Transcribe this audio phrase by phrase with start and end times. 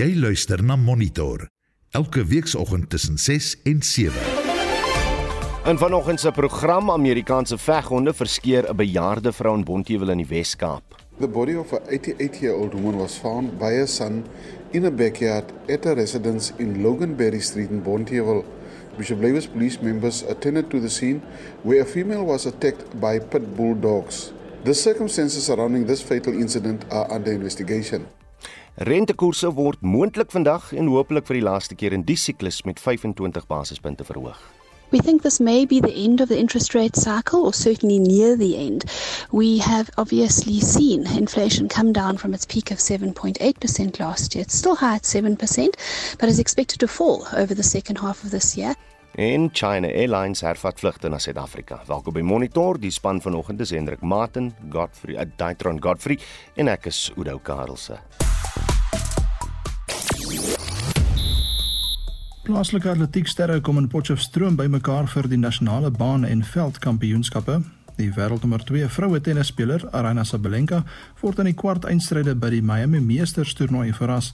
[0.00, 1.42] Jy luister na Monitor
[1.92, 4.12] elke weekoggend tussen 6 en 7.
[5.68, 10.82] In vanoggend se program Amerikaanse veghonde verskeer 'n bejaarde vrou in Bonteheuwel in die Wes-Kaap.
[11.18, 14.24] The body of an 88-year-old woman was found by her son
[14.70, 18.44] in a backyard at a residence in Loganberry Street in Bonteheuwel.
[18.96, 21.20] Bishop Lewis police members attended to the scene
[21.62, 24.32] where a female was attacked by pit bull dogs.
[24.64, 28.06] The circumstances surrounding this fatal incident are under investigation.
[28.80, 33.44] Rentekoerse word moontlik vandag en hopelik vir die laaste keer in die siklus met 25
[33.44, 34.38] basispunte verhoog.
[34.88, 38.38] We think this may be the end of the interest rate cycle, or certainly near
[38.38, 38.86] the end.
[39.32, 44.44] We have obviously seen inflation come down from its peak of 7.8% last year.
[44.44, 45.36] It's still high at 7%,
[46.18, 48.74] but is expected to fall over the second half of this year.
[49.14, 51.82] En China Airlines hervat vlugte na Suid-Afrika.
[51.86, 56.18] Welkom by Monitor, die span vanoggend is Hendrik Martin, Godfrey, uh, Daitron Godfrey
[56.56, 58.00] en ek is Udo Karlse.
[62.50, 67.60] Plaaslike atletieksterre kom in Potchefstroom bymekaar vir die nasionale baan en veldkampioenskappe.
[67.94, 70.80] Die wêreldnommer 2 vroue tennisspeler Aryna Sabalenka
[71.20, 74.32] word in die kwart eindstryde by die Miami Masters toernooi verras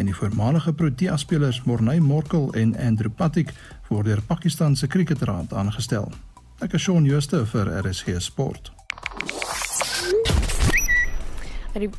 [0.00, 3.52] en die voormalige Protea spelers Morney Morkel en Andrew Patik
[3.90, 6.08] word deur Pakistan se kriketraad aangestel.
[6.64, 8.72] Ek is Shaun Schuster vir RSG Sport.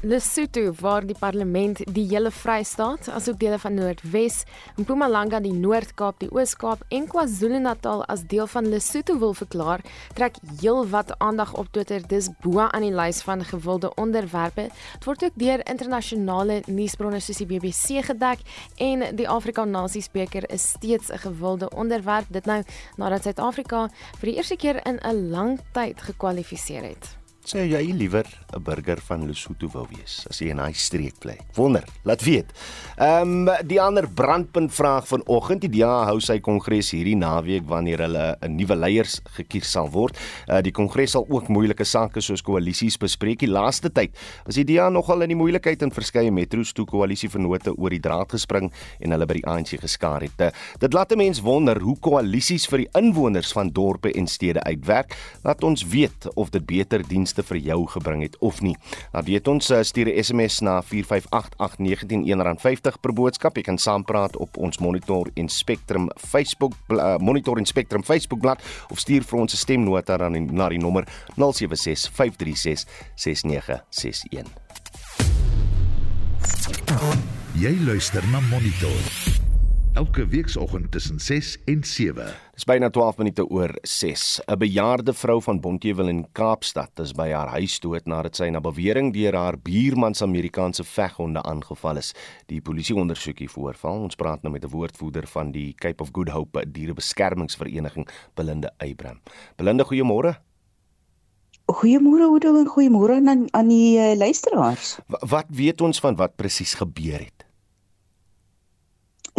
[0.01, 4.41] Lesotho waar die parlement die hele Vrystaat, asook dele van Noordwes,
[4.75, 9.83] Mpumalanga die Noord-Kaap, die Oos-Kaap en KwaZulu-Natal as deel van Lesotho wil verklaar,
[10.17, 14.67] trek heelwat aandag op Twitter dis bo aan die lys van gewilde onderwerpe.
[14.97, 18.43] Dit word ook deur internasionale nuusbronne soos die BBC gedek
[18.83, 22.63] en die Afrika Nasiesbeker is steeds 'n gewilde onderwerp dit nou
[22.97, 27.18] nadat Suid-Afrika vir die eerste keer in 'n lang tyd gekwalifiseer het.
[27.49, 31.33] Sê jy liewer 'n burger van Lesotho wou wees as jy in hy streek bly?
[31.55, 32.45] Wonder, laat weet.
[33.01, 38.03] Ehm um, die ander brandpunt vraag vanoggend, die DA hou sy kongres hierdie naweek wanneer
[38.05, 40.15] hulle 'n nuwe leiers gekies sal word.
[40.47, 43.39] Uh, die kongres sal ook moeilike sake soos koalisies bespreek.
[43.39, 44.13] Die laaste tyd
[44.45, 48.29] was die DA nogal in die moeilikheid in verskeie metro's toe koalisievennote oor die draad
[48.29, 50.39] gespring en hulle by die ANC geskaar het.
[50.39, 54.61] Uh, dit laat 'n mens wonder hoe koalisies vir die inwoners van dorpe en stede
[54.61, 55.17] uitwerk.
[55.43, 58.75] Laat ons weet of dit beter dienste dienste vir jou gebring het of nie.
[59.13, 63.55] Nou weet ons eh, stuur 'n SMS na 4588919 R50 per boodskap.
[63.55, 68.63] Jy kan saampraat op ons Monitor en Spectrum Facebook uh, Monitor en Spectrum Facebook bladsy
[68.91, 71.43] of stuur vir ons 'n stemnota dan na die nommer 0765366961.
[77.55, 79.38] Jy luister na Monitor
[79.93, 82.25] elke weekoggend tussen 6 en 7.
[82.53, 84.41] Dis byna 12 minute oor 6.
[84.45, 88.59] 'n Bejaarde vrou van Bonteheuwel in Kaapstad is by haar huis dood nadat sy na
[88.59, 92.13] bewering deur haar buurman se Amerikaanse veghonde aangeval is.
[92.45, 94.01] Die polisie ondersoek die voorval.
[94.01, 99.19] Ons praat nou met 'n woordvoerder van die Cape of Good Hope dierebeskermingsvereniging, Belinda Abraham.
[99.55, 100.37] Belinda, goeiemôre.
[101.71, 104.97] Goeiemôre Oudo en goeiemôre aan aan die uh, luisteraars.
[105.07, 107.48] Wat weet ons van wat presies gebeur het?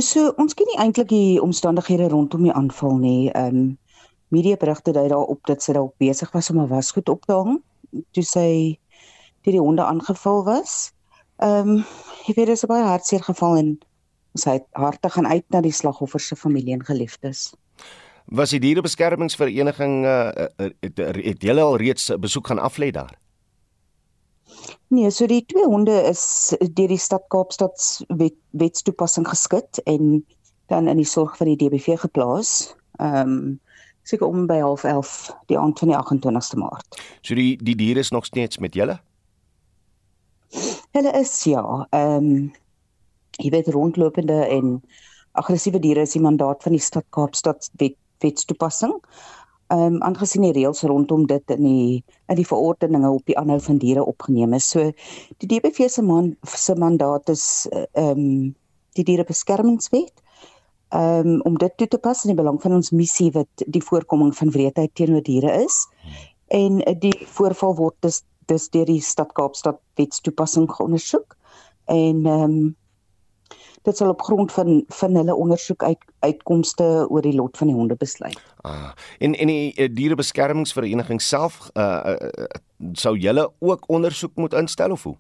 [0.00, 3.31] So ons ken nie eintlik die omstandighede rondom die aanval nie.
[3.37, 3.78] Ehm um,
[4.31, 7.59] media berigte dui daarop dat sy dalk besig was om 'n wasgoed op te hang
[8.15, 8.78] toe sy
[9.43, 10.93] deur die honde aangeval was.
[11.43, 11.84] Ehm um,
[12.27, 13.78] jy weet dit is baie hartseer geval en
[14.34, 17.53] sy het harte gaan uit na die slagoffer se familie en geliefdes.
[18.25, 23.19] Was die dierebeskermingsvereniging uh, het, het julle al reeds besoek gaan aflê daar?
[24.91, 30.25] Nee, so die twee honde is deur die stad Kaapstad wet, wetstoepassing geskit en
[30.71, 32.75] dan in die sorg van die DBV geplaas.
[32.99, 33.60] Ehm um,
[34.03, 35.10] seker om by 11:30
[35.47, 36.99] die aand van die 28ste Maart.
[37.22, 38.99] So die die diere is nog steeds met julle?
[40.91, 42.53] Hulle is ja, ehm um,
[43.39, 44.81] jy weet rondlopende en
[45.33, 49.40] aggressiewe diere is die mandaat van die stad Kaapstad wet, wetstoepassing ehm
[49.70, 53.78] um, aangesien die reëls rondom dit in die in die verordeninge op die aanhou van
[53.82, 54.70] diere opgeneem is.
[54.70, 54.91] So
[55.38, 58.54] die DBV se man se mandaat is ehm um,
[58.98, 60.12] die dierebeskermingswet
[60.91, 63.83] ehm um, om dit toe te pas in die belang van ons missie wat die
[63.83, 65.86] voorkoming van wreedheid teenoor diere is.
[66.48, 71.36] En die voorval word dus dus deur die stad Kaapstad wetstoepassing geondersoek
[71.86, 72.77] en ehm um,
[73.82, 77.77] dit sal op grond van van hulle ondersoek uit uitkomste oor die lot van die
[77.77, 78.41] honde besluit.
[78.60, 82.44] Ah, en en die uh, dierebeskermingsvereniging self uh, uh,
[82.92, 85.16] sou julle ook ondersoek moet instel of hoe?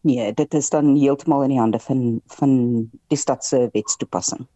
[0.00, 2.52] Nee, dit is dan heeltemal in die hande van van
[3.06, 4.46] die stad se wetstoepassing.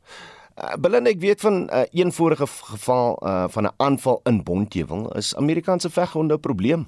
[0.61, 4.43] Uh, Belinda, ek weet van 'n uh, een vorige geval uh, van 'n aanval in
[4.43, 5.13] Bonteheuwel.
[5.17, 6.87] Is Amerikaanse veghonde 'n probleem?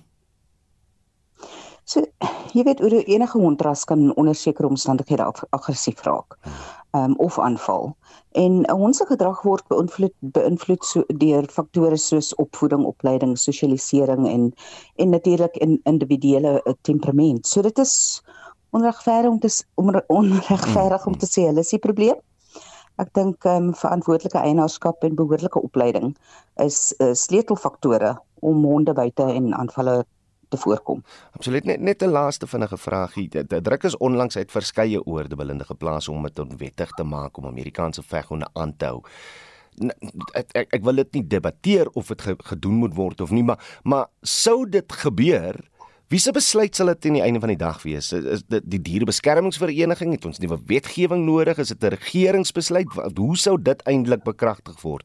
[1.84, 2.05] So
[2.52, 6.38] jy weet hoe enige hondras kan onder sekere omstandighede aggressief raak.
[6.93, 7.96] Um of aanval.
[8.32, 14.29] En 'n hond se gedrag word beïnvloed beïnvloed so deur faktore soos opvoeding, opleiding, sosialisering
[14.29, 14.52] en
[14.96, 17.46] en natuurlik in individuele uh, temperament.
[17.46, 18.23] So dit is
[18.70, 22.17] onregverdig om te onregverdig om te sê hulle is die probleem.
[23.00, 26.17] Ek dink ehm um, verantwoordelike eienaarskap en behoorlike opleiding
[26.64, 30.05] is uh, sleutelfaktore om honde buite en aanvalle
[30.52, 31.02] te voorkom.
[31.38, 33.28] Absoluut net net 'n laaste vinnige vraagie.
[33.28, 38.02] Die druk is onlangs uit verskeie oordebillende geplaas om dit onwettig te maak om Amerikaanse
[38.02, 39.02] veghonde aan te hou.
[40.32, 43.81] Ek ek, ek wil dit nie debatteer of dit gedoen moet word of nie, maar
[43.82, 45.56] maar sou dit gebeur,
[46.08, 48.12] wie se besluit sal dit aan die einde van die dag wees?
[48.12, 51.58] Is dit die dierebeskermingsvereniging het ons nuwe wetgewing nodig?
[51.58, 53.16] Is dit 'n regeringsbesluit?
[53.16, 55.04] Hoe sou dit eintlik bekragtig word?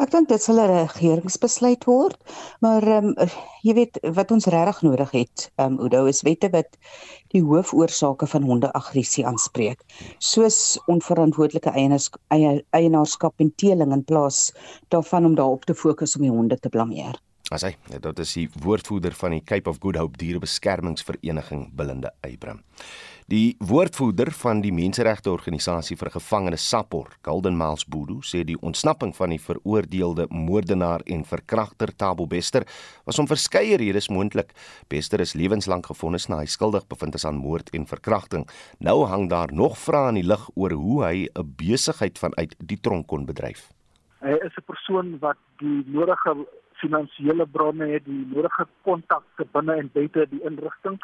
[0.00, 2.16] Ek dink dit sal 'n regeringsbesluit word,
[2.64, 3.32] maar ehm um,
[3.66, 6.78] jy weet wat ons regtig nodig het, ehm um, Oudo is wette wat
[7.34, 9.84] die hoofoorsake van hondeaggressie aanspreek,
[10.32, 10.58] soos
[10.94, 12.08] onverantwoordelike eienaars,
[12.80, 14.40] eienaarskap en teeling in plaas
[14.88, 17.20] daarvan om daarop te fokus om die honde te blameer.
[17.52, 22.64] As hy, dit is die woordvoerder van die Cape of Good Hope Dierebeskermingsvereniging, Belinda Eybrand.
[23.28, 29.12] Die woordvoerder van die menseregte organisasie vir gevangenes Sapor, Golden Miles Boodoo, sê die ontsnapping
[29.16, 32.64] van die veroordeelde moordenaar en verkragter Tabo Bester
[33.04, 34.56] was om verskeie redes moontlik.
[34.88, 38.48] Bester is lewenslank gefonnis na hy skuldig bevind is aan moord en verkrachting.
[38.80, 42.80] Nou hang daar nog vrae in die lug oor hoe hy 'n besigheid vanuit die
[42.80, 43.68] tronk kon bedryf.
[44.24, 46.46] Hy is 'n persoon wat die nodige
[46.82, 50.98] finansiële bronne het, die nodige kontakte binne en buite die inrigting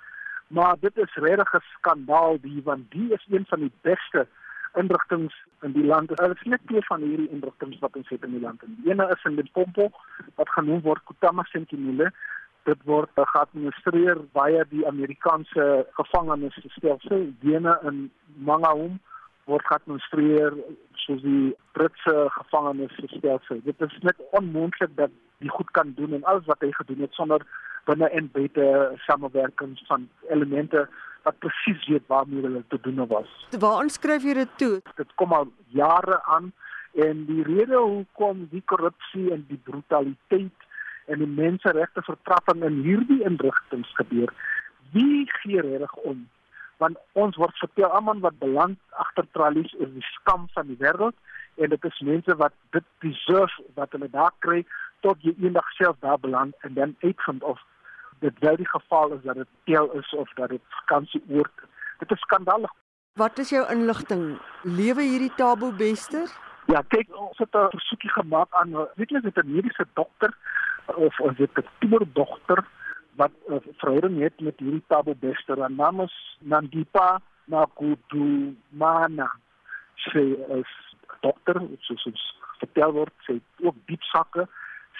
[0.49, 4.27] maar dit is regtig 'n skandaal die want die is een van die beste
[4.75, 5.31] inrigtinge
[5.61, 6.17] in die land.
[6.17, 8.61] Daar is net twee van hierdie inrigtinge wat ons het in die land.
[8.67, 9.91] Die ene is in Limpopo
[10.35, 12.13] wat genoem word Kutama Sentinele.
[12.63, 17.33] Dit word geadministreer via die Amerikaanse gevangenisstelsel.
[17.41, 18.99] Die ene in Mangaung
[19.45, 20.53] word geadministreer
[21.09, 23.63] soos die Britse gevangenisstelsel.
[23.65, 25.11] Dit is net onmoontlik dat
[25.43, 27.45] die goed kan doen en alles wat hy gedoen het sonder
[27.89, 28.65] binne en buite
[29.07, 30.85] samewerkings van elemente
[31.25, 33.31] wat presies weet waarmee hulle te doen was.
[33.59, 34.75] Waar onskryf jy dit toe?
[35.01, 36.53] Dit kom al jare aan
[36.99, 40.67] en die rede hoekom die korrupsie en die brutaliteit
[41.09, 44.33] en die menseregte vertrapping in hierdie inrigtinge gebeur,
[44.93, 46.27] wie gee reg om?
[46.79, 51.17] Want ons word vertel almal wat beland agter tralies is die skam van die wêreld
[51.59, 54.65] en dit is mense wat dit deserve wat hulle daar kry
[55.07, 57.63] tot jy eendag self daar beland en dan uitvind of
[58.21, 61.51] dit wel die geval is dat dit teel is of dat dit vakansie oor.
[61.99, 62.73] Dit is skandalig.
[63.19, 64.39] Wat is jou inligting?
[64.63, 66.31] Lewe hierdie Tabo Bester?
[66.71, 70.31] Ja, kyk, ons het 'n versoekie gemaak aan weet jy, dit 'n mediese dokter
[70.87, 72.65] of of dit 'n tienerdogter
[73.19, 75.15] wat uh, verhouding het met hierdie Tabo.
[75.47, 77.20] Haar naam is Nandipa
[77.50, 79.31] Nakudumana.
[80.09, 80.25] Sy
[80.61, 80.75] is
[81.25, 82.26] dokter, soos ons
[82.61, 84.47] vertel word, sy het ook diep sakke,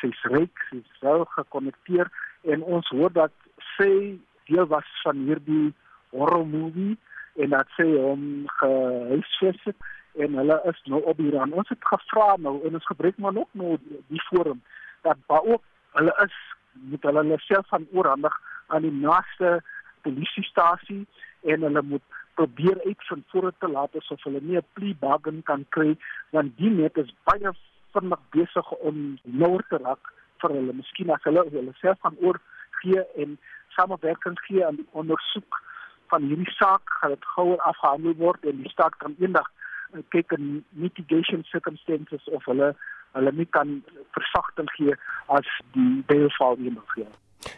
[0.01, 2.11] sy's ryk, sy's wel gekonnekteer
[2.51, 3.35] en ons hoor dat
[3.77, 4.19] sy
[4.51, 5.71] deel was van hierdie
[6.15, 6.97] horror movie
[7.39, 9.89] en dat sy hom gehuisves het
[10.19, 11.55] en hulle is nou op hier aan.
[11.55, 13.77] Ons het gevra nou en ons gebruik maar nog nou
[14.11, 14.63] die forum
[15.07, 15.63] dat waar ook
[15.99, 16.39] hulle is
[16.81, 18.35] moet hulle hulle self van oorhandig
[18.67, 19.59] aan die naaste
[20.03, 21.07] polisiestasie
[21.43, 22.03] en hulle moet
[22.35, 25.97] probeer uitvind voor dit te laat is of hulle nie 'n plea bargain kan kry
[26.31, 27.53] want die net is baie
[27.93, 30.73] vinnig besig om nou te raak vir hulle.
[30.73, 33.39] Miskien as hulle hulle self gaan oorgee en
[33.77, 35.63] samewerking gee aan die ondersoek
[36.09, 39.49] van hierdie saak, gaan dit gouer afgehandel word en die staat kan eendag
[39.95, 42.75] uh, kyk in mitigation circumstances of hulle
[43.13, 43.83] hulle nie kan
[44.17, 44.97] versagting gee
[45.39, 47.09] as die bail val eendag gee.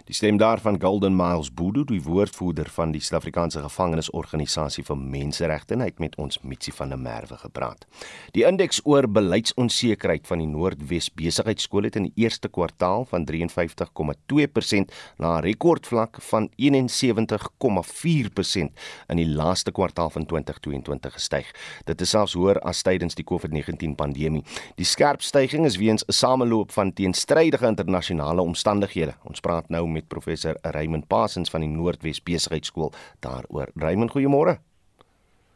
[0.04, 5.98] Die stem daarvan Golden Miles Boodoo, die woordvoerder van die Suid-Afrikaanse Gevangenisorganisasie vir Menseregte, het
[6.02, 7.86] met ons Mitsi van der Merwe gepraat.
[8.34, 14.92] Die indeks oor beleidsonsekerheid van die Noordwes Besigheidsskool het in die eerste kwartaal van 53,2%
[15.18, 18.70] na 'n rekordvlak van 71,4%
[19.08, 21.54] in die laaste kwartaal van 2022 gestyg.
[21.84, 24.44] Dit is selfs hoër as tydens die COVID-19 pandemie.
[24.76, 29.14] Die skerp stygings is weens 'n sameloop van teenstrydige internasionale omstandighede.
[29.24, 32.92] Ons praat nou met professor Raymond Pasens van die Noordwes Besigheidsskool
[33.24, 33.70] daaroor.
[33.74, 34.58] Raymond, goeiemôre.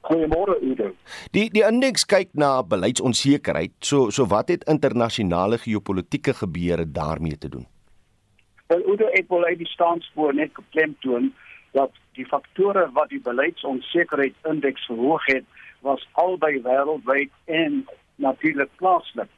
[0.04, 0.90] Goeiemôre Udo.
[1.32, 3.72] Die die indeks kyk na beleidsonsekerheid.
[3.80, 7.66] So so wat het internasionale geopolitiese gebeure daarmee te doen?
[8.66, 11.32] Wel Udo, ek wil uit die staanspoor net klemtoon
[11.72, 15.44] dat die faktore wat die beleidsonsekerheid indeks verhoog het,
[15.82, 17.82] was albei wêreldwyd en
[18.16, 19.30] natuurlik plaaslik.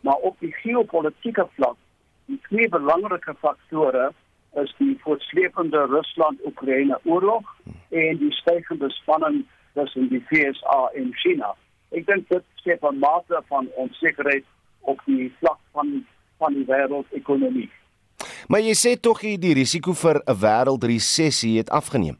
[0.00, 1.76] Maar op die geopolitiese vlak
[2.26, 4.10] die twee belangrike faktore
[4.62, 7.56] is die voortsleepende Rusland-Oekraïne oorlog
[7.88, 9.44] en die stygende spanning
[9.74, 11.54] tussen die VSA en China.
[11.90, 14.44] Ek dink dit skep 'n mate van onsekerheid
[14.80, 16.06] op die vlak van
[16.38, 17.70] van die wêreldekonomie.
[18.48, 22.18] Maar jy sê tog hier die risiko vir 'n wêreldresessie het afgeneem.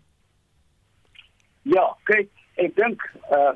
[1.63, 3.55] Ja, kyk, ek dink uh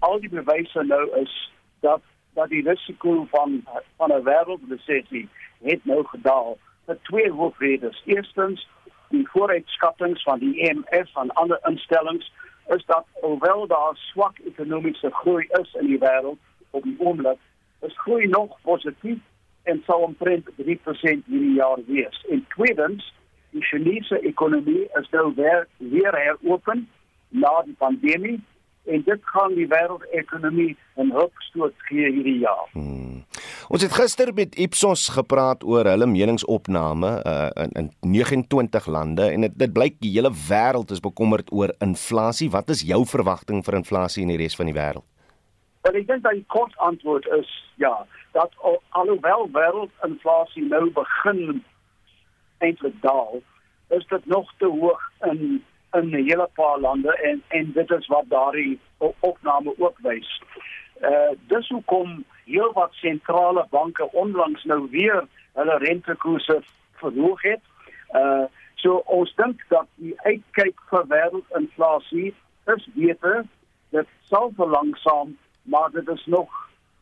[0.00, 2.00] al die bewyse nou is dat
[2.34, 3.62] dat die risiko van
[3.96, 5.28] van 'n wêreldresessie
[5.62, 8.02] het nou gedaal vir twee hoofredes.
[8.04, 8.68] Eerstens,
[9.10, 12.32] die vooruitskattinge van die IMF en ander instellings
[12.74, 16.38] is dat hoewel daar swak ekonomiese groei is in die wêreld
[16.70, 17.38] op die oomblik,
[17.80, 19.18] is groei nog positief
[19.62, 22.24] en sou omtrent 3% hierdie jaar wees.
[22.30, 23.14] En tweedens,
[23.50, 26.88] die Chinese ekonomie is nou weer weer heropen
[27.28, 28.38] na die pandemie
[28.84, 32.68] en dit gaan die wêreldekonomie 'n hulpstoot gee hierdie jaar.
[32.72, 33.24] Hmm.
[33.70, 39.44] Ons het gister met Ipsos gepraat oor hulle meningsopname uh, in in 29 lande en
[39.46, 42.48] dit dit blyk die hele wêreld is bekommerd oor inflasie.
[42.50, 45.06] Wat is jou verwagting vir inflasie in die res van die wêreld?
[45.86, 47.92] Wel ek dink dat die kort antwoord is ja,
[48.34, 51.62] dat al, alhoewel wêreldinflasie nou begin
[52.58, 53.38] eintlik daal,
[53.94, 55.62] is dit nog te hoog in
[55.94, 58.80] in 'n hele paar lande en en dit is wat daardie
[59.20, 60.42] opname ook wys.
[61.06, 65.24] Uh dis hoekom heelwat sentrale banke onlangs nou weer
[65.58, 66.60] hulle rentekoerse
[67.02, 67.62] verhoog het.
[68.14, 68.48] Uh
[68.80, 72.30] so ons dink dat die uitkyk vir wêreldinflasie
[72.74, 73.42] is beter.
[73.92, 75.34] Dit sal verlangsaam,
[75.68, 76.48] maar dit is nog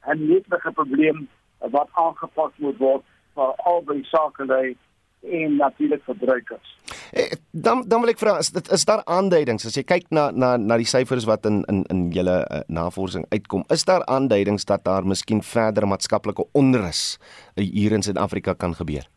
[0.07, 1.29] 'n netelige probleem
[1.59, 4.77] wat aangepak moet word vir albei sakelei
[5.23, 6.77] en natuurlik verbruikers.
[7.13, 10.31] Eh, dan dan wil ek vra is dit is daar aanduidings as jy kyk na
[10.31, 14.65] na na die syfers wat in in in julle uh, navorsing uitkom is daar aanduidings
[14.65, 17.19] dat daar miskien verder maatskaplike onrus
[17.57, 19.09] uh, hier in Suid-Afrika kan gebeur?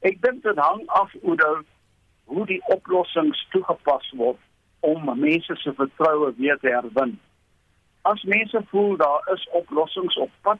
[0.00, 1.64] Ek dink dit hang af hoe dan
[2.24, 4.38] hoe die oplossings toegepas word
[4.80, 7.18] om mense se vertroue weer te herwin.
[8.02, 10.58] As mense voel daar is oplossings op pad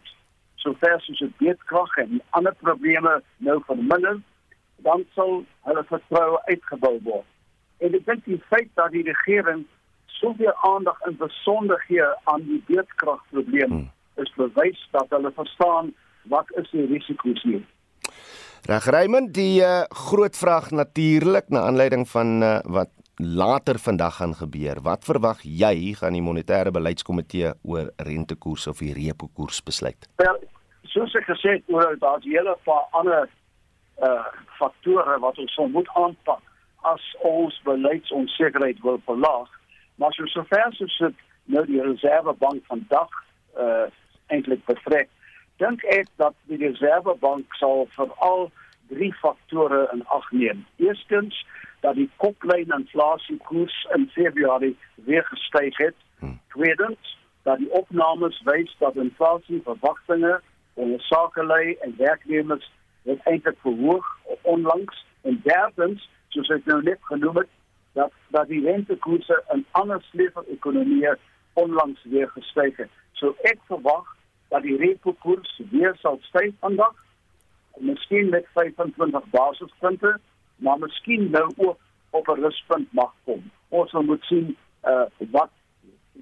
[0.62, 4.20] sover soos dit beedkrag en ander probleme nou verminder,
[4.86, 7.28] dan sal hulle vertroue uitgebou word.
[7.82, 9.64] En ek dink die feit dat die regering
[10.22, 13.90] soveel aandag in besonder gee aan die beedkragprobleem hmm.
[14.22, 15.92] is bewys dat hulle verstaan
[16.30, 17.62] wat is die risiko's hier.
[18.70, 24.34] Reg Raymond, die uh, groot vraag natuurlik na aanleiding van uh, wat later vandag gaan
[24.34, 24.80] gebeur.
[24.82, 30.08] Wat verwag jy gaan die monetêre beleidskomitee oor rentekoers of die repo koers besluit?
[30.16, 30.38] Wel,
[30.82, 33.28] soos ek gesê het, oor daar's hele paar ander
[34.02, 34.24] uh
[34.58, 36.40] faktore wat ons sal moet aanpak
[36.88, 39.50] as ons beleidsonsekerheid wil verlaag.
[39.96, 43.10] Maar so sover soos dit nou die reservebank vandag
[43.58, 43.86] uh
[44.32, 45.10] eintlik betrek,
[45.60, 48.48] dink ek dat die reservebank sal veral
[48.88, 50.64] drie faktore in ag neem.
[50.76, 51.36] Eerstens
[51.82, 55.94] dat die koplyn inflasiekoers in Februarie weer gestyg het.
[56.18, 56.38] Hmm.
[56.54, 60.40] Tweedens dat die opnames wys dat inflasieverwagtinge
[60.74, 62.70] en sakelei en werknemers
[63.02, 64.06] het eintlik verhoog
[64.42, 67.50] onlangs en derdens soos ek nou net genoem het
[67.98, 71.16] dat dat die rentekoerse in ander sleper ekonomieë
[71.52, 72.90] onlangs weer gestyg het.
[73.12, 74.06] So ek verwag
[74.54, 76.94] dat die rentekoers weer sal styg vandag
[77.78, 80.18] miskien met 25 basispunte,
[80.62, 81.78] maar miskien nou ook
[82.10, 83.50] op 'n ruspunt mag kom.
[83.68, 85.50] Ons moet sien uh wat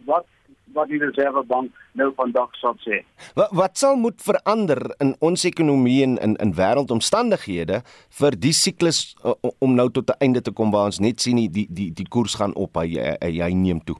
[0.04, 0.26] wat
[0.72, 3.00] wat die reservebank nou vandag sal sê.
[3.34, 7.82] Wat wat sal moet verander in ons ekonomie en in in wêreldomstandighede
[8.20, 11.36] vir die siklus uh, om nou tot 'n einde te kom waar ons net sien
[11.36, 12.88] die die die koers gaan op hy
[13.20, 13.96] hy, hy neem toe.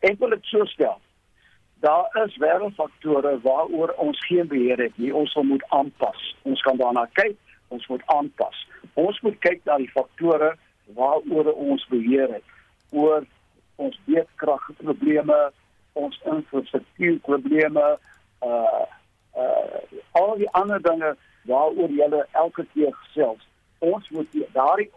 [0.00, 1.00] Ek wil dit so stel.
[1.80, 5.14] Daar is wêreldfaktore waaroor ons geen beheer het nie.
[5.14, 6.36] Ons moet aanpas.
[6.42, 7.36] Ons kan daarna kyk,
[7.68, 8.66] ons moet aanpas.
[8.94, 10.54] Ons moet kyk na die faktore
[10.98, 12.44] waaroor ons beheer het.
[12.90, 13.24] Oor
[13.82, 15.38] ons beedkragprobleme,
[15.92, 17.86] ons infrastruktuurprobleme,
[18.46, 18.84] uh
[19.36, 19.80] uh
[20.16, 21.16] al die ander dinge
[21.50, 23.42] waaroor jy elke keer gesels.
[23.78, 24.90] Ons moet daardie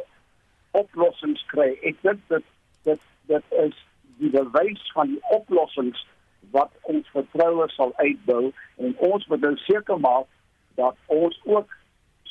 [0.71, 1.73] oplossings kry.
[1.83, 2.45] Ek dink dit
[2.88, 3.75] dit dit is
[4.19, 6.01] die bewys van die oplossings
[6.55, 10.27] wat ons vertroue sal uitbou en ons moet nou seker maak
[10.79, 11.75] dat ons ook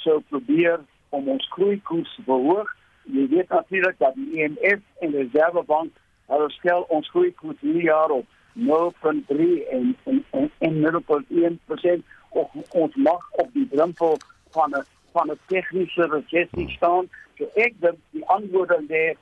[0.09, 2.69] sou probeer om ons groeikoers te verhoog.
[3.13, 5.93] Jy weet natuurlik dat die IMF en die Reservebank
[6.33, 8.27] hulle stel ons groei koers hierdie jaar op
[8.69, 9.47] 0.3
[9.77, 12.51] en en en, en 0.1% of
[12.83, 14.19] ons mag op die drempel
[14.57, 17.09] van 'n van 'n tegniese resessie staan.
[17.39, 19.17] So ek dink die antwoord aan die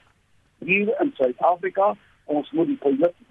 [0.64, 2.78] hier in Suid-Afrika, ons moet die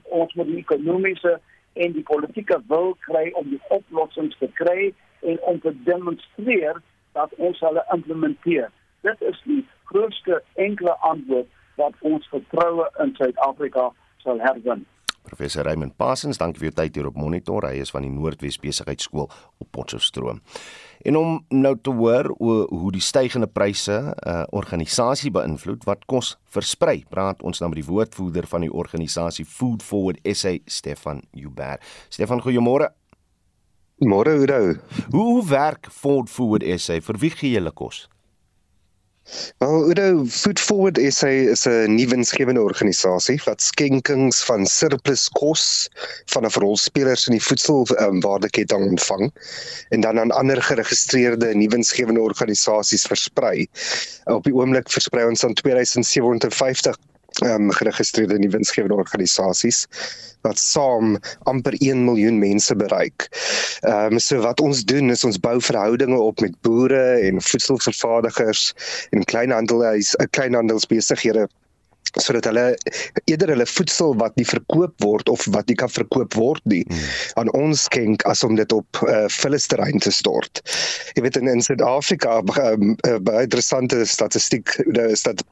[0.04, 1.40] ons moet die ekonomiese
[1.74, 6.82] en die politieke wil kry om die oplossings te kry en om te demonstreer
[7.16, 8.72] dat ons hulle implementeer.
[9.08, 13.90] Dit is die grootste enkele antwoord wat ons vertroue in Suid-Afrika
[14.24, 14.86] sal herwin.
[15.26, 17.66] Professor Raymond Parsons, dankie vir u tyd hier op Monitor.
[17.66, 20.42] Hy is van die Noordwes Besigheidsskool op Potchefstroom.
[21.06, 26.06] En om nou te hoor o, hoe die stygende pryse 'n uh, organisasie beïnvloed wat
[26.06, 31.22] kos versprei, praat ons nou met die woordvoerder van die organisasie Food Forward SA, Stefan
[31.34, 31.80] Uber.
[32.10, 32.94] Stefan, goeiemôre.
[34.04, 34.76] Môre, Udo.
[35.12, 37.00] Hoe, hoe werk Food Forward SA?
[37.00, 38.10] Vir wie gee julle kos?
[39.64, 45.88] Wel, Udo, Food Forward SA is 'n nuwe winsgewende organisasie wat skenkings van surplus kos
[46.34, 49.32] van 'n rolspelers in die voedselwaardeketting um, ontvang
[49.90, 53.68] en dan aan ander geregistreerde nuwe winsgewende organisasies versprei.
[54.26, 57.00] Op die oomblik versprei ons aan 2750
[57.44, 59.86] um, geregistreerde nie winsgewende organisasies
[60.46, 61.18] wat saam
[61.50, 63.28] amper 1 miljoen mense bereik.
[63.82, 68.74] Ehm um, so wat ons doen is ons bou verhoudinge op met boere en voedselvervaardigers
[69.12, 71.48] en kleinhandelaars, eh, kleinhandelsbesighede
[72.22, 72.78] sodat hulle
[73.26, 77.10] eerder hulle voedsel wat nie verkoop word of wat nie kan verkoop word nie hmm.
[77.42, 80.62] aan ons skenk as om dit op uh, vullisterrein te stort.
[81.18, 84.78] Jy weet in in Suid-Afrika 'n um, uh, baie interessante statistiek
[85.10, 85.44] is dat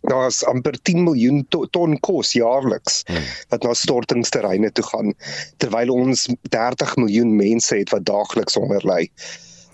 [0.00, 3.30] daar's amper 10 miljoen to ton kos jaarliks hmm.
[3.48, 5.14] wat na stortingsterreine toe gaan
[5.56, 9.02] terwyl ons 30 miljoen mense het wat daagliks honger ly.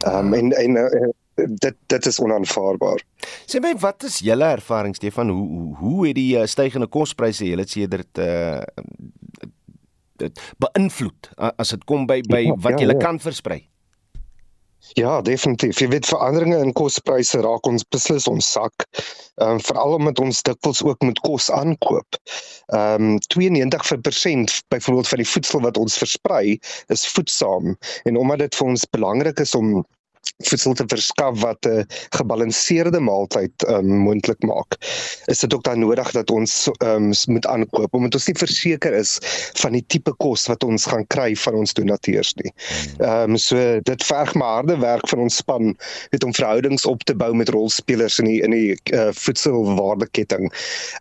[0.05, 3.03] Ehm um, en en uh, dit dit is onaanvaarbaar.
[3.51, 7.47] Sê my wat is julle ervaring Stefan hoe hoe hoe het die uh, stygende kospryse
[7.47, 8.63] julle sedert uh
[10.23, 13.03] dit beïnvloed as dit kom by by ja, wat julle ja, ja.
[13.03, 13.65] kan versprei?
[14.93, 15.81] Ja, definitief.
[15.81, 18.85] Jy weet veranderinge in kospryse raak ons beslis ons sak.
[19.41, 22.19] Ehm um, veral omdat ons dikwels ook met kos aankoop.
[22.77, 26.59] Ehm um, 92% byvoorbeeld van die voedsel wat ons versprei
[26.95, 27.75] is voedsaam
[28.05, 29.73] en omdat dit vir ons belangrik is om
[30.45, 34.77] voedsel te verskaf wat 'n gebalanseerde maaltyd um, moontlik maak.
[35.27, 39.19] Is dit ook dan nodig dat ons um, moet aankoop omdat ons nie verseker is
[39.63, 42.53] van die tipe kos wat ons gaan kry van ons donateurs nie.
[42.99, 45.77] Ehm um, so dit verg maar harde werk van ons span
[46.11, 50.51] het om verhoudings op te bou met rolspelers in die in die uh, voedselwaardeketting.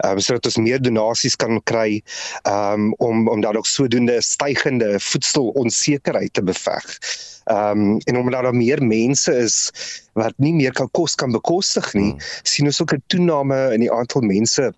[0.03, 2.01] Ehm um, sodat ons meer donasies kan kry
[2.47, 6.99] um, om om dan ook sodoende stygende voedselonsekerheid te beveg.
[7.45, 9.71] Ehm um, en omdat daar meer mense is
[10.13, 12.19] wat nie meer kan kos kan bekostig nie, hmm.
[12.43, 14.73] sien ons ook 'n toename in die aantal mense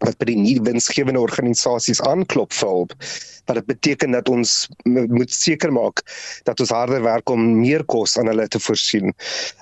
[0.00, 2.94] wat by die nie winsgewende organisasies aanklop vir hulp.
[3.44, 6.00] Wat dit beteken dat ons moet seker maak
[6.48, 9.12] dat ons harder werk om meer kos aan hulle te voorsien.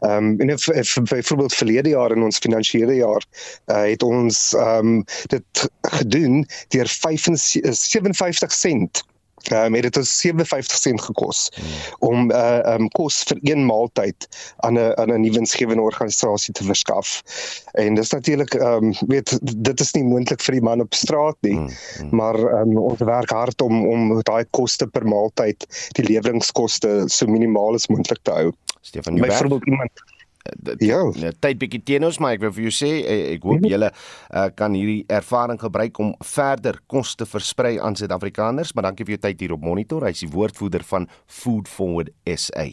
[0.07, 3.25] Ehm um, en byvoorbeeld verlede jaar in ons finansiële jaar
[3.67, 5.69] uh, het ons ehm um, dit
[5.99, 9.05] gedoen deur 57 sent
[9.51, 11.49] um, het dit 57 sent gekos
[11.99, 17.23] om uh um kos vir een maaltyd aan 'n aan 'n nuwensgewende organisasie te verskaf.
[17.73, 21.37] En dis natuurlik ehm um, weet dit is nie moontlik vir die man op straat
[21.41, 21.69] nie, hmm.
[21.99, 22.17] Hmm.
[22.17, 27.75] maar um ons werk hard om om daai koste per maaltyd, die leweringskoste so minimaal
[27.75, 28.53] as moontlik te hou.
[28.81, 29.91] Stefan, byvoorbeeld iemand
[30.83, 30.99] Ja.
[31.45, 33.71] Tyd bietjie teen ons, maar ek wil vir jou sê eh, ek hoop mhm.
[33.71, 39.07] julle uh, kan hierdie ervaring gebruik om verder kos te versprei aan Suid-Afrikaners, maar dankie
[39.07, 40.07] vir jou tyd hier op Monitor.
[40.07, 42.67] Hy is die woordvoerder van Food Forward SA.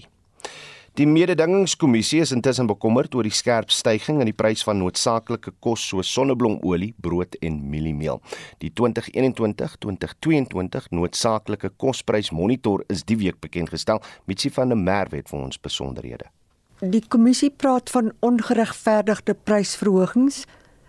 [0.98, 5.86] Die mededingingskommissie is intussen bekommerd oor die skerp stygings in die prys van noodsaaklike kos
[5.92, 8.20] soos sonneblomolie, brood en mieliemeel.
[8.60, 14.04] Die 2021-2022 noodsaaklike kosprys monitor is die week bekend gestel.
[14.28, 16.28] Mitsi van der Merwe het vir ons besonderhede.
[16.80, 20.46] Die kommissie praat van ongeregverdigde prysverhogings.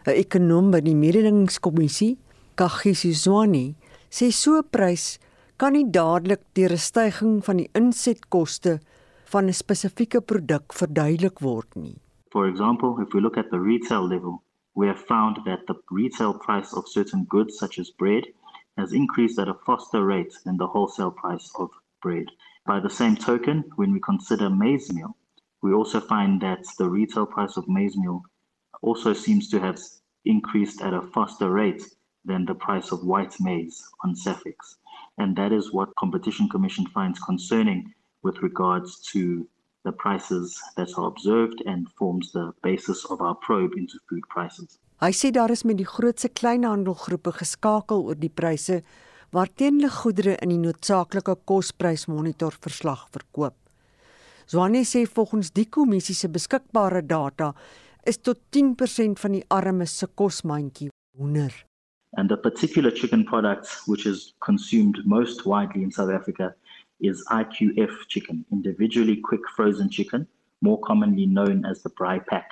[0.06, 2.16] 'n Ekonom by die mededingingskommissie,
[2.54, 3.74] Kagiso Zwani,
[4.08, 5.18] sê so 'n prys
[5.58, 8.78] kan nie dadelik deur 'n stygings van die insetkoste
[9.32, 11.98] van 'n spesifieke produk verduidelik word nie.
[12.30, 14.42] For example, if we look at the retail level,
[14.74, 18.24] we have found that the retail price of certain goods such as bread
[18.76, 22.30] has increased at a faster rate than the wholesale price of bread.
[22.64, 25.16] By the same token, when we consider maize meal,
[25.62, 28.22] We also find that the retail price of maize meal
[28.82, 29.78] also seems to have
[30.24, 31.82] increased at a faster rate
[32.24, 34.56] than the price of white maize on Cefix.
[35.18, 37.92] And that is what Competition Commission finds concerning
[38.22, 39.46] with regards to
[39.84, 44.78] the prices that are observed and forms the basis of our probe into food prices.
[45.00, 48.82] Hy sê daar is met die grootse kleinhandelgroepe geskakel oor die pryse
[49.32, 53.56] waarteen hulle goedere in die noodsaaklike kosprysmonitor verslag verkoop.
[54.50, 57.52] Zwane sê volgens die kommissie se beskikbare data
[58.02, 61.52] is tot 10% van die armes se kosmandjie hoender.
[62.16, 66.52] And the particular chicken product which is consumed most widely in South Africa
[66.98, 70.26] is IQF chicken, individually quick frozen chicken,
[70.60, 72.50] more commonly known as the braai pack.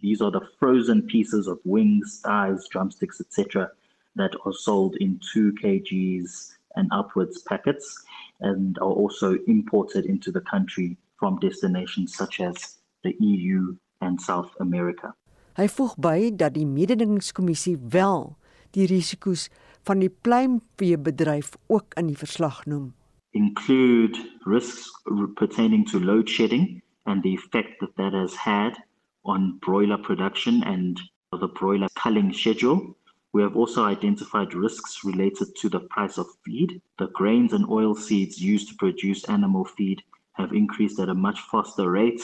[0.00, 3.72] These are the frozen pieces of wings, thighs, drumsticks, etc.,
[4.14, 8.04] that are sold in 2 kgs and upwards packets
[8.38, 14.50] and are also imported into the country from destinations such as the EU and South
[14.60, 15.14] America.
[15.58, 18.30] Hy voeg by dat die mededingingskommissie wel
[18.72, 19.48] die risiko's
[19.88, 22.92] van die pluimveebedryf ook in die verslag noem.
[23.36, 24.88] Include risks
[25.36, 28.78] pertaining to load shedding and the effect that that has had
[29.22, 31.00] on broiler production and
[31.38, 32.96] the broiler culling schedule.
[33.32, 36.80] We have also identified risks related to the price of feed.
[36.98, 41.40] The grains and oil seeds used to produce animal feed have increased at a much
[41.50, 42.22] faster rate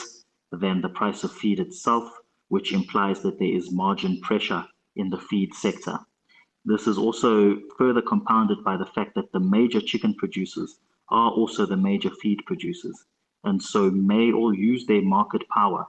[0.51, 2.09] than the price of feed itself,
[2.47, 4.65] which implies that there is margin pressure
[4.95, 5.99] in the feed sector.
[6.65, 11.65] This is also further compounded by the fact that the major chicken producers are also
[11.65, 13.05] the major feed producers,
[13.43, 15.85] and so may all use their market power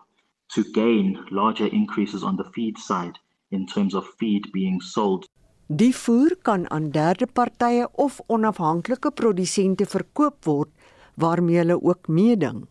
[0.54, 3.18] to gain larger increases on the feed side
[3.50, 5.26] in terms of feed being sold.
[5.66, 10.70] Die voer kan aan derde partye of onafhanklike produsente verkoop word
[11.18, 12.66] waarmee hulle ook meeding.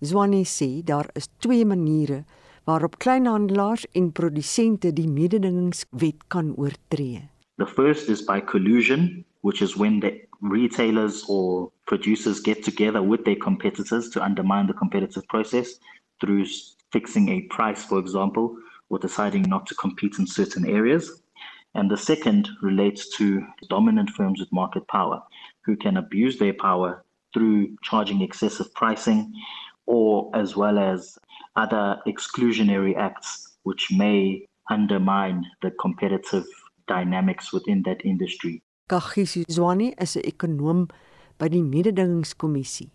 [0.00, 2.24] Zwane sê daar is twee maniere
[2.64, 7.28] waarop kleinhandelaars en produsente die mededingingswet kan oortree.
[7.56, 13.24] The first is by collusion, which is when the retailers or producers get together with
[13.24, 15.78] their competitors to undermine the competitive process
[16.20, 16.46] through
[16.90, 18.56] fixing a price, for example,
[18.88, 21.22] or deciding not to compete in certain areas.
[21.74, 25.22] And the second relates to dominant firms with market power
[25.64, 29.32] who can abuse their power through charging excessive pricing
[29.86, 31.18] or as well as
[31.56, 36.44] other exclusionary acts which may undermine the competitive
[36.88, 38.62] dynamics within that industry.
[38.88, 40.88] Kagiso Zwane is 'n ekonom
[41.38, 42.90] by die mededingingskommissie.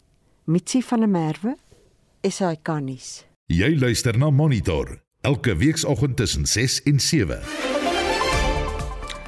[0.45, 1.55] Mitsi van der Merwe,
[2.21, 3.25] SAK-nuus.
[3.47, 7.76] Jy luister na Monitor elke weekoggend tussen 6 en 7.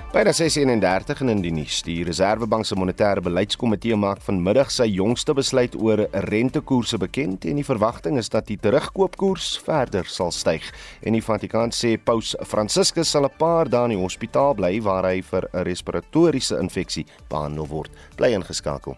[0.10, 5.36] By die 631 in die nuus, die Reserwebank se monetêre beleidskomitee maak vanmiddag sy jongste
[5.38, 10.66] besluit oor rentekoerse bekend en die verwagting is dat die terugkoopkoers verder sal styg.
[11.06, 15.06] En die Vatikaan sê Paus Franciscus sal 'n paar dae in die hospitaal bly waar
[15.06, 17.92] hy vir 'n respiratoriese infeksie behandel word.
[18.18, 18.98] Bly ingeskakel.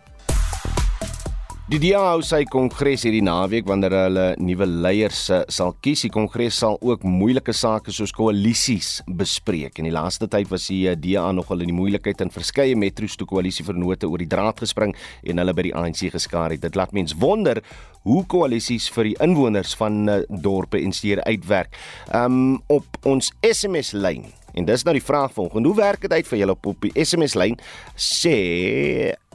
[1.72, 6.02] Die DA hou sy kongres hierdie naweek wanneer hulle nuwe leiers eh, sal kies.
[6.04, 9.80] Die kongres sal ook moeilike sake soos koalisies bespreek.
[9.80, 13.16] In die laaste tyd was die eh, DA nogal in die moeilikheid in verskeie metro's
[13.16, 14.92] toe koalisievernote oor die draad gespring
[15.24, 16.60] en hulle by die ANC geskaar het.
[16.66, 17.64] Dit laat mens wonder
[18.04, 21.80] hoe koalisies vir die inwoners van eh, dorpe en stede uitwerk.
[22.12, 24.28] Um op ons SMS lyn
[24.60, 25.70] En dis nou die vraag volgende.
[25.72, 27.56] Hoe werk dit uit vir julle op op die SMS lyn?
[27.96, 28.36] Sê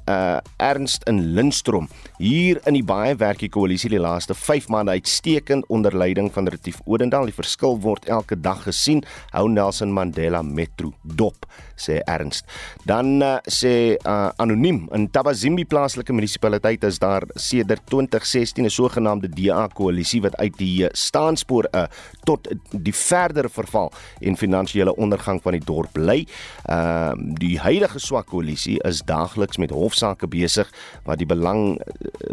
[0.06, 1.88] uh Ernst in Lindstrom.
[2.16, 6.46] Hier in die baie werk die koalisie die laaste 5 maande uitstekend onder leiding van
[6.48, 7.28] Retief Odendaal.
[7.28, 9.02] Die verskil word elke dag gesien.
[9.34, 11.44] Hou Nelson Mandela Metro dop,
[11.76, 12.46] sê Ernst.
[12.88, 19.28] Dan uh, sê uh, anoniem in Tabazimbi plaaslike munisipaliteit is daar sedert 2016 'n sogenaamde
[19.28, 21.84] DA koalisie wat uit die staanspoor uh,
[22.24, 26.24] tot die verdere verval en finansiële ondergang van die dorp lei.
[26.64, 30.70] Uh die huidige swak koalisie is daagliks met hof hofsaake besig
[31.04, 31.78] wat die belang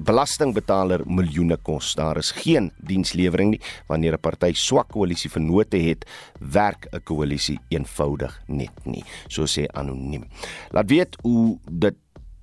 [0.02, 1.96] belastingbetaler miljoene kos.
[1.96, 6.06] Daar is geen dienslewering nie wanneer 'n party swak koalisie vennote het,
[6.40, 9.04] werk 'n koalisie eenvoudig net nie.
[9.28, 10.26] So sê anoniem.
[10.72, 11.96] Laat weet hoe dit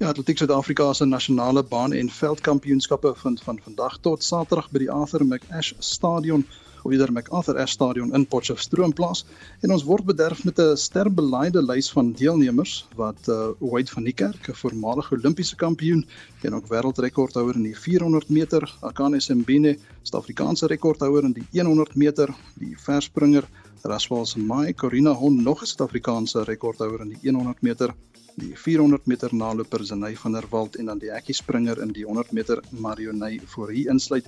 [0.00, 4.92] Ja, Atletiek Suid-Afrika se nasionale baan en veldkampioenskappe vind van vandag tot Saterdag by die
[4.92, 6.44] Arthur McAsh Stadion
[6.84, 9.24] of eerder MacArthur Ashe Stadion in Potchefstroom plaas
[9.60, 14.12] en ons word bederf met 'n sterbeleide lys van deelnemers wat uh Wade van die
[14.12, 16.06] Kerk, 'n voormalige Olimpiese kampioen
[16.42, 22.34] en ook wêreldrekordhouer in die 400 meter, Akane Simbine, Suid-Afrikaanse rekordhouer in die 100 meter,
[22.58, 23.44] die verspringer
[23.82, 27.94] Raswal Semai, Corina Hon, nog 'n Suid-Afrikaanse rekordhouer in die 100 meter
[28.36, 32.04] die 400 meter naloper Zenay van der Walt en dan die hekkie springer in die
[32.04, 34.26] 100 meter Marionay voor hier insluit.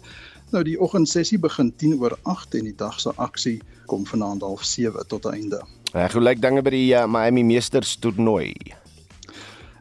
[0.50, 4.64] Nou die oggendsessie begin 10 oor 8 en die dag se aksie kom vanaand half
[4.64, 5.62] 7 tot einde.
[5.92, 8.54] Reg, hoe lyk dinge by die uh, Miami Meesters toernooi?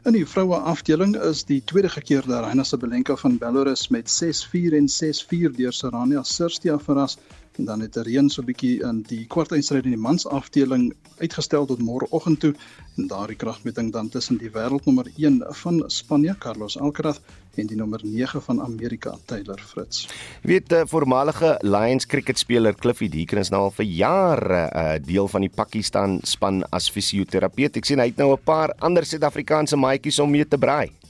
[0.02, 4.88] In die vroue afdeling is die tweede gekeerde Aryna Sabalenka van Belarus met 6-4 en
[4.90, 7.18] 6-4 deur Sarania Sirstia verras
[7.58, 11.66] en dan het Reen so 'n bietjie in die kwartfinale in die mans afdeling uitgestel
[11.66, 12.54] tot môreoggend toe
[12.96, 17.18] en daardie kragmeting dan tussen die wêreldnommer 1 van Spanje Carlos Alcaraz
[17.54, 20.06] en die nommer 9 van Amerika Taylor Fritz.
[20.42, 25.06] Jy weet die voormalige Lions cricketspeler Cliffy Deacon is nou al vir jare 'n uh,
[25.06, 27.76] deel van die Pakistan span as fisioterapeut.
[27.76, 31.01] Ek sien hy het nou 'n paar ander Suid-Afrikaanse maatjies om mee te braai.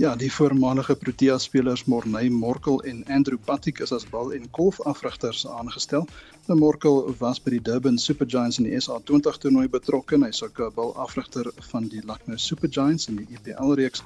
[0.00, 5.42] Ja, die voormalige Protea spelers Morney Morkel en Andrew Patik is as bal en golfafrigters
[5.46, 6.06] aangestel.
[6.46, 10.16] Nou Morkel was by die Durban Supergiants in die SA20 toernooi betrokke.
[10.22, 14.00] Hy's ook 'n balafrigter van die Lucknow Supergiants in die EPL reeks.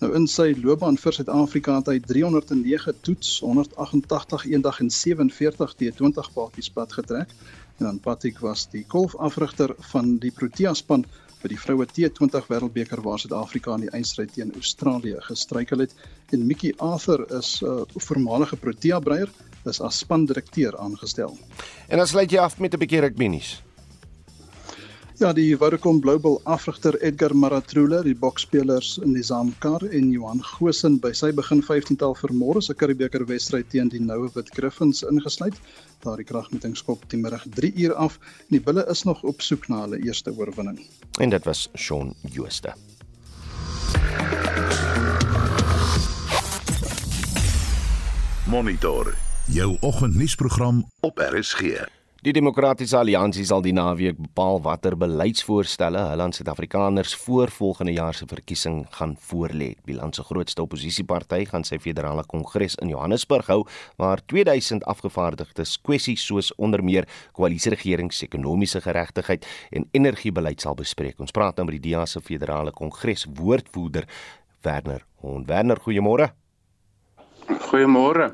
[0.00, 6.32] Nou in sy loopbaan vir Suid-Afrika het hy 309 toets, 188 eendag en 47 T20
[6.34, 7.30] paadjies pad getrek.
[7.78, 11.06] En dan Patik was die golfafrigter van die Protea span
[11.46, 15.94] vir die vroue T20 Wêreldbeker waar Suid-Afrika in die eindstryd teen Australië gestruikel het
[16.34, 19.30] en Mickey Arthur is 'n uh, voormalige Protea breier
[19.64, 21.38] is as spandirekteur aangestel.
[21.88, 23.62] En dan sluit jy af met 'n bietjie rugby nuus.
[25.16, 31.14] Ja, die Vodacom Global afrigter Edgar Maratrula, die boksspelers Nizam Kar en Johan Gosen by
[31.16, 35.56] sy begin 15tal vir môre se Curriebeeker wedstryd teen die Noue Wit Griffins ingesluit.
[36.04, 39.70] Daardie kragmeting skop die middag 3 uur af en die bulle is nog op soek
[39.72, 40.84] na hulle eerste oorwinning.
[41.16, 42.76] En dit was Shaun Jooste.
[48.52, 49.14] Monitor
[49.48, 51.95] jou oggendnuusprogram op RSG.
[52.26, 58.16] Die Demokratiese Alliansie sal die naweek bepaal watter beleidsvoorstelle hulle aan Suid-Afrikaners voor volgende jaar
[58.18, 59.68] se verkiesing gaan voorlê.
[59.86, 63.60] Die land se grootste oppositieparty gaan sy federale kongres in Johannesburg hou
[64.02, 67.06] waar 2000 afgevaardigdes kwessies soos onder meer
[67.38, 71.20] koalisieregering se ekonomiese geregtigheid en energiebeleid sal bespreek.
[71.22, 74.10] Ons praat nou met die DA se federale kongres woordvoerder
[74.66, 75.46] Werner Hon.
[75.46, 76.32] Werner, goeiemôre.
[77.46, 78.32] Goeiemôre.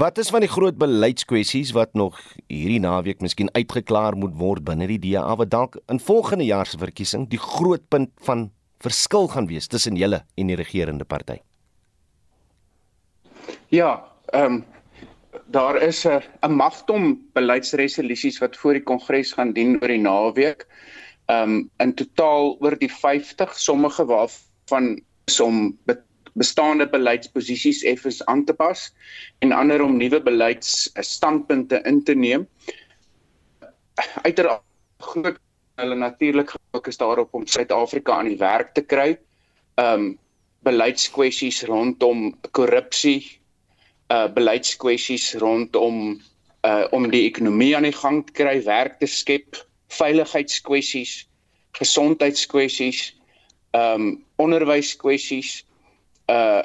[0.00, 2.16] Wat is van die groot beleidskwessies wat nog
[2.48, 6.78] hierdie naweek miskien uitgeklaar moet word binne die DA wat dalk in volgende jaar se
[6.80, 8.48] verkiesing die groot punt van
[8.84, 11.40] verskil gaan wees tussen julle en die regerende party?
[13.74, 14.64] Ja, ehm um,
[15.52, 20.66] daar is 'n 'n magtom beleidsresolusies wat voor die kongres gaan dien oor die naweek.
[21.26, 25.78] Ehm um, in totaal oor die 50, sommige waarvan is om
[26.36, 28.90] bestaande beleidsposisies effens aan te pas
[29.44, 32.46] en ander om nuwe beleidsstandpunte in te neem.
[34.22, 34.64] Uiteraard
[35.00, 35.40] groot
[35.76, 39.16] hulle natuurlik gefokus daarop om Suid-Afrika aan die werk te kry.
[39.80, 40.14] Um
[40.66, 43.20] beleidskwessies rondom korrupsie,
[44.10, 46.16] uh beleidskwessies rondom
[46.66, 49.60] uh om die ekonomie aan die gang te kry, werk te skep,
[49.92, 51.26] veiligheidskwessies,
[51.78, 53.12] gesondheidskwessies,
[53.76, 55.60] um onderwyskwessies
[56.28, 56.62] uh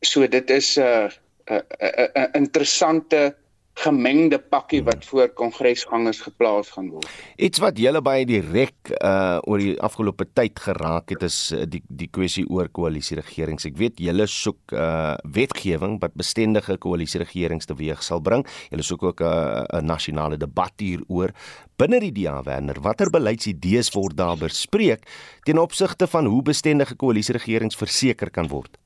[0.00, 1.08] so dit is 'n uh,
[1.50, 3.36] 'n uh, 'n uh, interessante
[3.76, 7.08] gemengde pakkie wat voor kongresgangers geplaas gaan word.
[7.36, 11.82] Iets wat julle baie direk uh oor die afgelope tyd geraak het is uh, die
[11.84, 13.68] die kwessie oor koalisieregerings.
[13.68, 18.46] Ek weet julle soek uh wetgewing wat bestendige koalisieregerings teweeg sal bring.
[18.72, 21.36] Julle soek ook 'n uh, 'n nasionale debat hieroor
[21.76, 22.80] binne die DA Werner.
[22.80, 25.04] Watter beleidsidees word daar bespreek
[25.44, 28.78] ten opsigte van hoe bestendige koalisieregerings verseker kan word?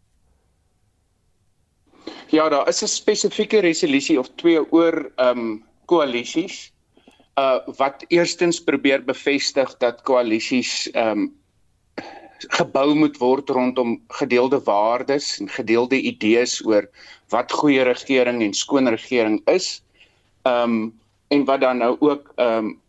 [2.31, 6.73] Ja, daar is 'n spesifieke resolusie of twee oor ehm um, koalisies
[7.35, 11.35] uh wat eerstens probeer bevestig dat koalisies ehm um,
[12.61, 16.87] gebou moet word rondom gedeelde waardes en gedeelde idees oor
[17.29, 19.83] wat goeie regering en skoon regering is.
[20.43, 22.81] Ehm um, en wat dan nou ook ehm um,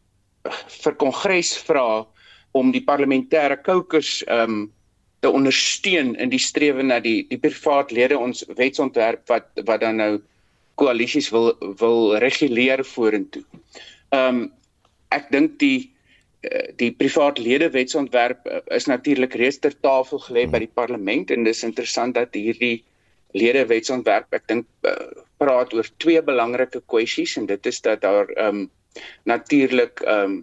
[0.84, 2.06] vir kongres vra
[2.52, 4.72] om die parlementêre kokes ehm um,
[5.22, 10.02] te ondersteun in die strewe na die die privaat lede ons wetsontwerp wat wat dan
[10.02, 10.12] nou
[10.82, 13.44] koalisies wil wil reguleer vorentoe.
[14.10, 14.44] Ehm um,
[15.12, 15.92] ek dink die
[16.48, 21.32] eh, die privaat lede wetsontwerp eh, is natuurlik reeds ter tafel gelê by die parlement
[21.32, 22.78] en dis interessant dat hierdie
[23.38, 24.96] lede wetsontwerp ek dink uh,
[25.40, 28.70] praat oor twee belangrike kwessies en dit is dat daar ehm um,
[29.30, 30.40] natuurlik ehm um,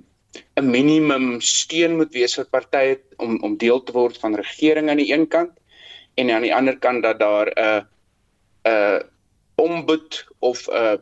[0.61, 5.03] 'n minimum steun moet wees vir partye om om deel te word van regering aan
[5.03, 5.53] die een kant
[6.15, 7.87] en aan die ander kant dat daar 'n
[8.69, 9.03] 'n
[9.55, 10.99] ombud of 'n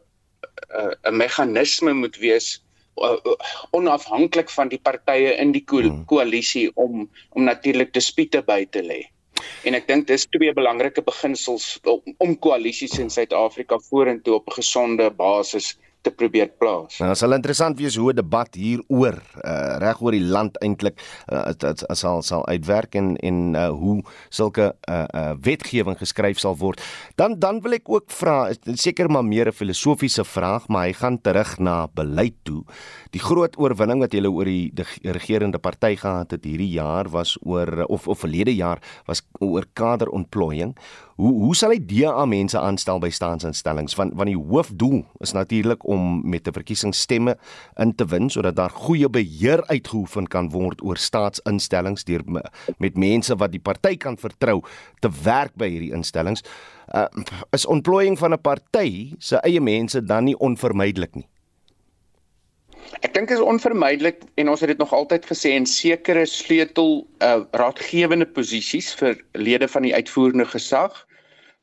[1.04, 2.62] 'n meganisme moet wees
[3.70, 6.04] onafhanklik van die partye in die hmm.
[6.04, 9.02] koalisie om om natuurlik dispute by te lê.
[9.68, 14.60] En ek dink dis twee belangrike beginsels om, om koalisies in Suid-Afrika vorentoe op 'n
[14.60, 17.00] gesonde basis te probeer plaas.
[17.02, 21.50] Nou, sal interessant wees hoe 'n debat hieroor uh, reg oor die land eintlik uh,
[21.92, 26.82] sal sal uitwerk en en uh, hoe sulke uh, uh, wetgewing geskryf sal word.
[27.16, 31.18] Dan dan wil ek ook vra, seker maar meer 'n filosofiese vraag, maar hy gaan
[31.20, 32.62] terug na beleid toe.
[33.10, 37.36] Die groot oorwinning wat julle oor die, die regerende party gehad het hierdie jaar was
[37.42, 40.76] oor of of verlede jaar was oor kaderontplooiing.
[41.16, 45.86] Hoe hoe sal hy DA mense aanstel by staatsinstellings want want die hoofdoel is natuurlik
[45.88, 47.38] om met 'n verkiesing stemme
[47.80, 52.22] in te win sodat daar goeie beheer uitgeoefen kan word oor staatsinstellings deur
[52.78, 54.60] met mense wat die party kan vertrou
[55.00, 56.42] te werk by hierdie instellings.
[56.94, 57.06] Uh,
[57.50, 61.28] is ontplooiing van 'n party se eie mense dan nie onvermydelik nie?
[63.00, 67.06] Ek dink dit is onvermydelik en ons het dit nog altyd gesê en sekere sleutel
[67.22, 71.05] uh, raadgewende posisies vir lede van die uitvoerende gesag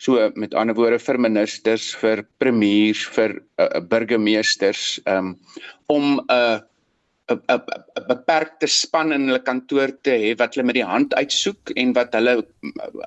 [0.04, 5.34] So met ander woorde vir ministers, vir premiers, vir uh, burgemeesters um,
[5.88, 6.60] om 'n uh,
[7.32, 11.72] 'n 'n beperkte span in hulle kantoor te hê wat hulle met die hand uitsoek
[11.80, 12.36] en wat hulle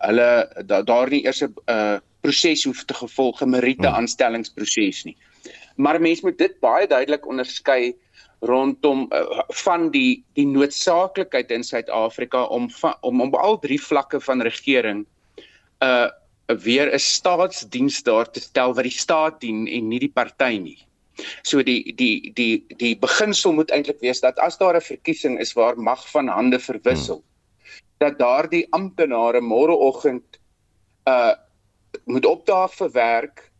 [0.06, 0.30] hulle
[0.64, 3.96] da, daar nie eers 'n uh, proses hoef te gevolg 'n meriete hmm.
[4.00, 5.16] aanstellingsproses nie.
[5.76, 7.94] Maar mense moet dit baie duidelik onderskei
[8.40, 14.20] rondom uh, van die die noodsaaklikheid in Suid-Afrika om van, om om al drie vlakke
[14.20, 15.04] van regering
[15.84, 16.08] uh
[16.46, 20.78] weer 'n staatsdiens daar te stel wat die staat dien en nie die party nie.
[21.42, 25.52] So die die die die beginsel moet eintlik wees dat as daar 'n verkiesing is
[25.52, 27.80] waar mag van hande verwissel, hmm.
[27.98, 30.38] dat daardie amptenare môreoggend
[31.06, 31.34] uh
[32.04, 33.50] moet opdaag vir werk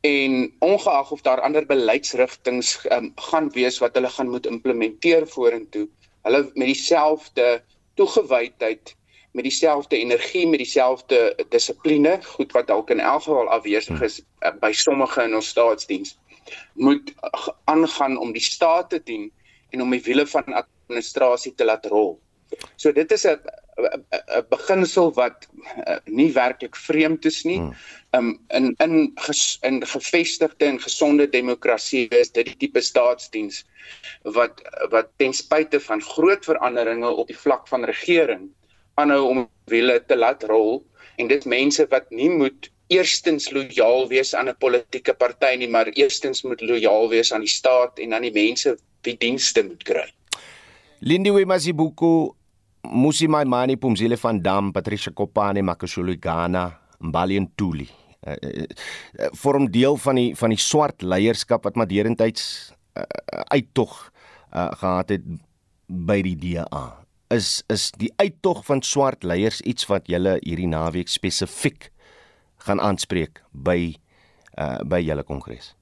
[0.00, 5.88] en ongeag of daar ander beleidsrigtings um, gaan wees wat hulle gaan moet implementeer vorentoe,
[6.22, 7.62] hulle met dieselfde
[7.94, 8.94] toegewydheid
[9.32, 14.50] met dieselfde energie, met dieselfde dissipline, goed wat dalk in elk geval afwesig is uh,
[14.60, 16.16] by sommige in ons staatsdiens,
[16.74, 17.14] moet
[17.64, 19.30] aangaan om die staat te dien
[19.70, 22.18] en om die wiele van administrasie te laat rol.
[22.76, 23.38] So dit is 'n
[23.78, 25.46] 'n beginsel wat
[25.86, 27.58] uh, nie werklik vreemd is nie.
[27.58, 27.74] Hmm.
[28.10, 33.64] Um in in ges, in gevestigde en gesonde demokrasie is dit die tipe staatsdiens
[34.22, 38.50] wat wat ten spyte van groot veranderinge op die vlak van regering
[39.00, 40.80] aanhou om wiele te laat rol
[41.20, 45.86] en dit mense wat nie moet eerstens lojaal wees aan 'n politieke party nie, maar
[45.86, 50.08] eerstens moet lojaal wees aan die staat en aan die mense wie dienste moet kry.
[50.98, 52.34] Lindiwe Masibuku
[52.82, 57.88] Musi Maimani Pumzile van Dam, Patricia Kopane, Makashulu Ghana, Mbali Ntuli.
[58.26, 58.64] Uh, uh,
[59.18, 63.02] uh, vorm deel van die van die swart leierskap wat maar derentyds uh,
[63.48, 64.12] uittog
[64.52, 65.22] uh, gehad het
[65.86, 66.99] by die DA
[67.30, 71.90] is is die uittog van swart leiers iets wat julle hierdie naweek spesifiek
[72.66, 73.94] gaan aanspreek by
[74.58, 75.74] uh by julle kongres.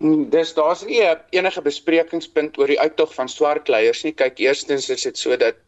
[0.00, 1.02] Mm, dis daar's nie
[1.36, 4.14] enige besprekingspunt oor die uittog van swart leiers nie.
[4.16, 5.58] Kyk, eerstens is dit so dat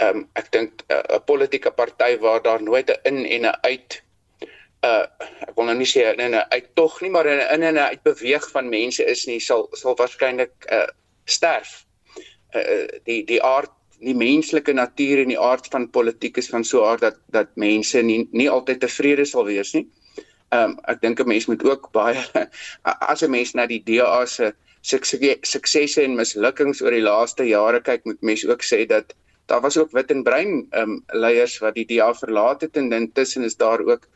[0.00, 3.46] ehm um, ek dink uh, 'n uh, politieke party waar daar nooit 'n in en
[3.46, 4.02] 'n uit
[4.84, 5.04] uh
[5.48, 8.02] ek wil nou nie sê in 'n uittog nie, maar 'n in en 'n uit
[8.02, 10.88] beweeg van mense is nie sal sal waarskynlik uh
[11.24, 11.86] sterf
[12.54, 16.80] uh, die die aard die menslike natuur en die aard van politiek is van so
[16.82, 19.86] 'n aard dat dat mense nie nie altyd tevrede sal wees nie.
[20.50, 22.24] Ehm um, ek dink 'n mens moet ook baie
[23.12, 28.04] as 'n mens na die DA se suksesse en mislukkings oor die laaste jare kyk,
[28.04, 29.14] moet mens ook sê dat
[29.46, 32.92] daar was ook wit en bruin ehm um, leiers wat die DA verlaat het en
[32.92, 34.08] intussen is daar ook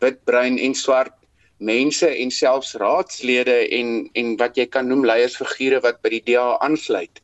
[0.00, 1.16] wit, bruin en swart
[1.58, 6.58] mense en selfs raadslede en en wat jy kan noem leiersfigure wat by die DA
[6.60, 7.20] aansluit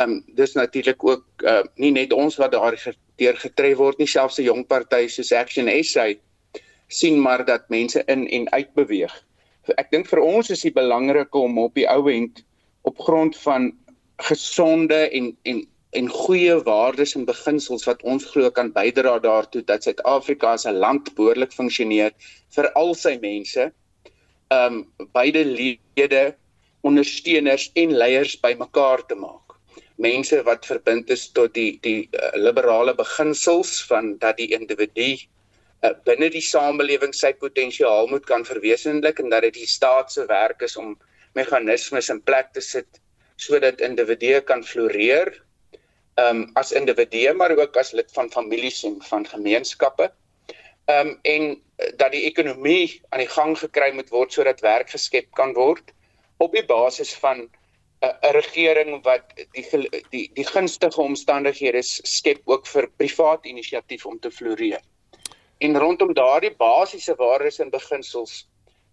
[0.00, 2.76] ehm um, dis natuurlik ook uh, nie net ons wat daar
[3.20, 6.06] deur getref word nie selfs 'n jong party soos Action SA
[6.88, 9.12] sien maar dat mense in en uit beweeg.
[9.76, 12.40] Ek dink vir ons is dit belangrik om op die ou end
[12.82, 13.72] op grond van
[14.30, 19.82] gesonde en en en goeie waardes en beginsels wat ons glo kan bydra daartoe dat
[19.82, 22.12] Suid-Afrika as 'n land behoorlik funksioneer
[22.56, 23.72] vir al sy mense.
[24.48, 26.34] Ehm um, beide lede,
[26.80, 29.49] ondersteuners en leiers bymekaar te maak
[30.00, 35.92] mense wat verbind is tot die die uh, liberale beginsels van dat die individu uh,
[36.08, 40.64] binne die samelewing sy potensiaal moet kan verwesenlik en dat dit die staat se werk
[40.66, 40.96] is om
[41.38, 43.00] meganismes in plek te sit
[43.40, 45.32] sodat individue kan floreer
[46.20, 50.10] um, as individue maar ook as lid van families en van gemeenskappe.
[50.86, 51.62] Um, en
[51.96, 55.92] dat die ekonomie aan die gang gekry moet word sodat werk geskep kan word
[56.42, 57.46] op die basis van
[58.00, 59.64] 'n regering wat die
[60.10, 64.80] die die gunstige omstandighede skep ook vir privaat inisiatief om te floreer.
[65.58, 68.46] En rondom daardie basiese waardes en beginsels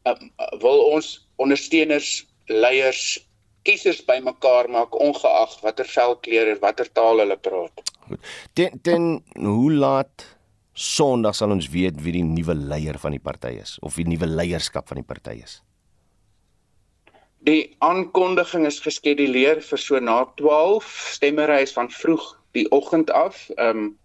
[0.03, 3.19] um, wil ons ondersteuners, leiers,
[3.63, 7.83] kiesers bymekaar maak ongeag watter velkleur en watter taal hulle praat.
[8.07, 8.33] Goed.
[8.53, 9.07] Ten, ten
[9.39, 10.27] hoe laat
[10.77, 14.27] Sondag sal ons weet wie die nuwe leier van die party is of die nuwe
[14.29, 15.61] leierskap van die party is.
[17.47, 22.25] Die aankondiging is geskeduleer vir so na 12 stemmery is van vroeg
[22.57, 23.95] die oggend af, um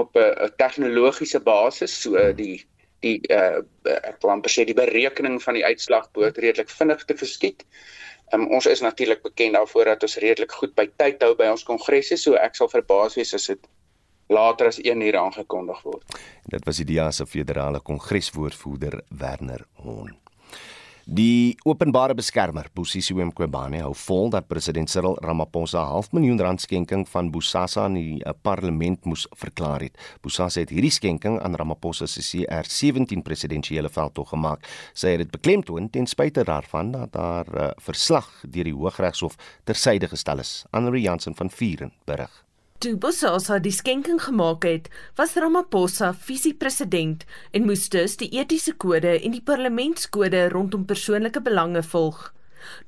[0.00, 2.66] op 'n tegnologiese basis, so die
[3.00, 7.16] die uh ek wil amper sê die berekening van die uitslag behoort redelik vinnig te
[7.16, 7.64] geskied.
[8.32, 11.64] Um, ons is natuurlik bekend daarvoor dat ons redelik goed by tyd hou by ons
[11.66, 13.68] kongresse, so ek sal verbaas wees as dit
[14.28, 16.18] later as 1 uur aangekondig word.
[16.46, 20.14] Dit was die DEA se federale kongreswoordvoerder Werner Hon.
[21.10, 26.60] Die openbare beskermer, Bosisiwe Mqobane, hou vol dat president Cyril Ramaphosa 'n half miljoen rand
[26.60, 29.98] skenking van Bosasa aan die eh, parlement moes verklaar het.
[30.22, 34.62] Bosasa het hierdie skenking aan Ramaphosa se CR17 presidentsiële veldtog gemaak.
[34.94, 39.34] Sy het dit beklemtoon ten spyte daarvan dat haar uh, verslag deur die Hooggeregshof
[39.64, 40.64] tersyde gestel is.
[40.70, 42.49] Anri Jansen van Vieren berig.
[42.80, 44.86] Toe Bosasa die skenking gemaak het,
[45.18, 51.82] was Ramaphosa visiepresident en moes dus die etiese kode en die parlementskode rondom persoonlike belange
[51.84, 52.22] volg.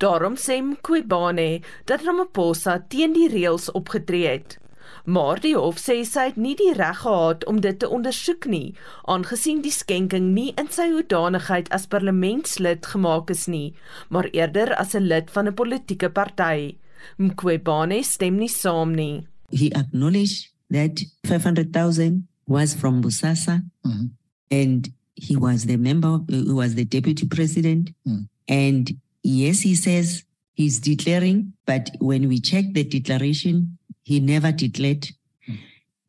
[0.00, 4.56] Daarom sê Mqobane dat Ramaphosa teen die reëls opgetree het.
[5.04, 8.72] Maar die hof sê sy het nie die reg gehad om dit te ondersoek nie,
[9.04, 13.74] aangesien die skenking nie in sy hoedanigheid as parlementslid gemaak is nie,
[14.08, 16.78] maar eerder as 'n lid van 'n politieke party.
[17.18, 19.28] Mqobane stem nie saam nie.
[19.52, 24.06] He acknowledged that 500,000 was from Busasa mm-hmm.
[24.50, 27.90] and he was the member, he was the deputy president.
[28.06, 28.28] Mm.
[28.48, 28.90] And
[29.22, 30.24] yes, he says
[30.54, 35.08] he's declaring, but when we check the declaration, he never declared.
[35.48, 35.58] Mm.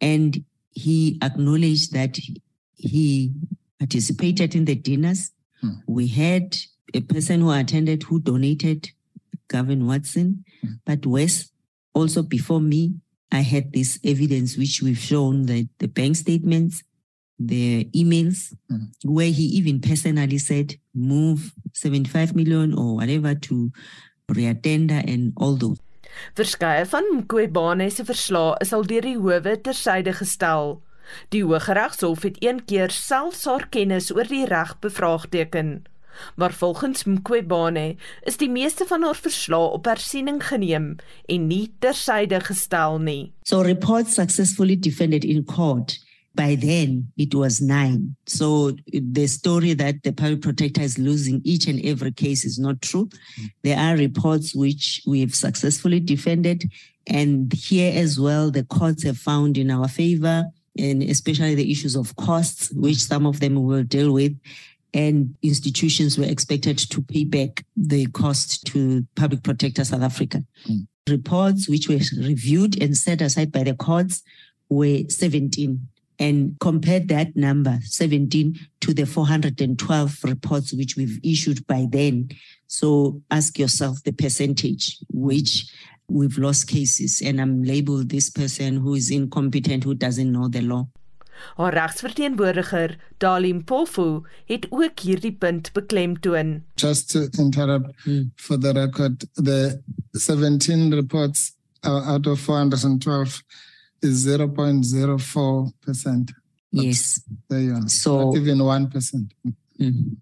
[0.02, 2.18] And he acknowledged that
[2.76, 3.32] he
[3.78, 5.32] participated in the dinners.
[5.64, 5.82] Mm.
[5.86, 6.56] We had
[6.94, 8.90] a person who attended who donated,
[9.50, 10.80] Gavin Watson, mm.
[10.86, 11.52] but Wes
[11.94, 12.96] also before me
[13.34, 16.84] I had this evidence which we've shown that the bank statements,
[17.40, 18.88] the emails, mm.
[19.04, 23.72] where he even personally said, move 75 million or whatever to
[24.32, 25.80] reattender and all those.
[26.38, 30.78] Verskeie van Mqobane se verslae is al deur die howe tersyde gestel.
[31.34, 35.82] Die Hooggeregshof het een keer selfs haar kennis oor die reg bevraagteken.
[36.36, 40.96] Maar volgens Mqobane is die meeste van haar verslae op hersiening geneem
[41.26, 43.34] en nie tersyde gestel nie.
[43.44, 46.00] So reports successfully defended in court.
[46.36, 48.16] By then it was 9.
[48.26, 52.82] So the story that the public protector is losing each and every case is not
[52.82, 53.10] true.
[53.62, 56.72] There are reports which we've successfully defended
[57.06, 60.46] and here as well the courts have found in our favor
[60.78, 64.36] and especially the issues of costs which some of them will deal with
[64.94, 70.44] and institutions were expected to pay back the cost to Public Protector South Africa.
[70.68, 70.88] Mm.
[71.10, 74.24] Reports which were reviewed and set aside by the courts
[74.70, 75.88] were 17
[76.20, 82.30] and compared that number 17 to the 412 reports which we've issued by then
[82.68, 85.66] so ask yourself the percentage which
[86.08, 90.62] we've lost cases and i'm labeled this person who is incompetent who doesn't know the
[90.62, 90.88] law
[91.56, 96.64] Haar regsverteenwoordiger, Dalim Pofu, het ook hierdie punt beklemtoon.
[96.76, 98.32] Just to interrupt hmm.
[98.36, 99.82] for the record, the
[100.12, 101.52] 17 reports
[101.84, 103.44] out of 412
[104.02, 106.32] is 0.04%.
[106.72, 107.22] Yes.
[107.50, 107.90] There you are.
[107.90, 109.32] So Not even 1%.
[109.78, 110.22] Hmm.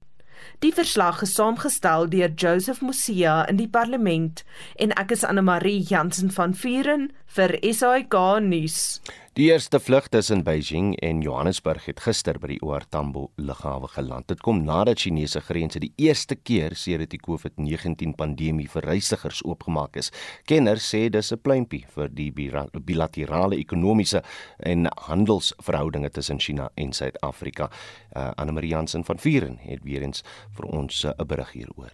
[0.61, 4.43] Die verslag is saamgestel deur Joseph Musia in die parlement
[4.77, 9.01] en ek is Anne Marie Jansen van Vuren vir SAK nuus.
[9.31, 14.25] Die eerste vlug tussen Beijing en Johannesburg het gister by die OR Tambo lughawe geland.
[14.27, 19.95] Dit kom nadat Chinese grense die eerste keer sedert die COVID-19 pandemie vir reisigers oopgemaak
[19.95, 20.11] is.
[20.51, 24.21] Kenners sê dis 'n pleintjie vir die bilaterale ekonomiese
[24.59, 27.69] en handelsverhoudinge tussen China en Suid-Afrika.
[28.13, 31.91] Uh, Anne Marie Jansen van Vieren het weer eens vir ons uh, 'n berig hieroor.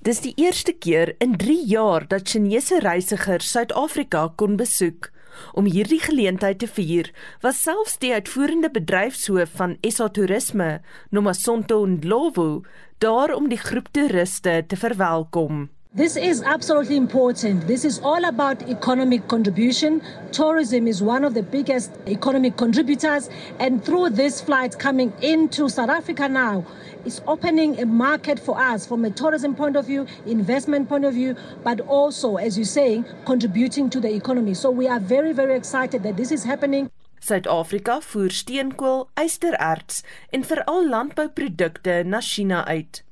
[0.00, 5.12] Dis die eerste keer in 3 jaar dat Chinese reisigers Suid-Afrika kon besoek.
[5.52, 7.12] Om hierdie geleentheid te vier,
[7.42, 10.80] was selfs die uitvoerende bedryfshoof van SA Toerisme,
[11.10, 12.62] Nomasonto Ndlovu,
[12.98, 15.68] daar om die groep toeriste te verwelkom.
[15.94, 17.66] This is absolutely important.
[17.66, 20.02] This is all about economic contribution.
[20.32, 25.88] Tourism is one of the biggest economic contributors, and through this flight coming into South
[25.88, 26.64] Africa now,
[27.08, 31.14] it's opening a market for us from a tourism point of view, investment point of
[31.14, 31.34] view,
[31.64, 34.52] but also, as you're saying, contributing to the economy.
[34.52, 36.90] So we are very, very excited that this is happening.
[37.20, 43.02] Suid-Afrika voer steenkool, ystererts en veral landbouprodukte na China uit.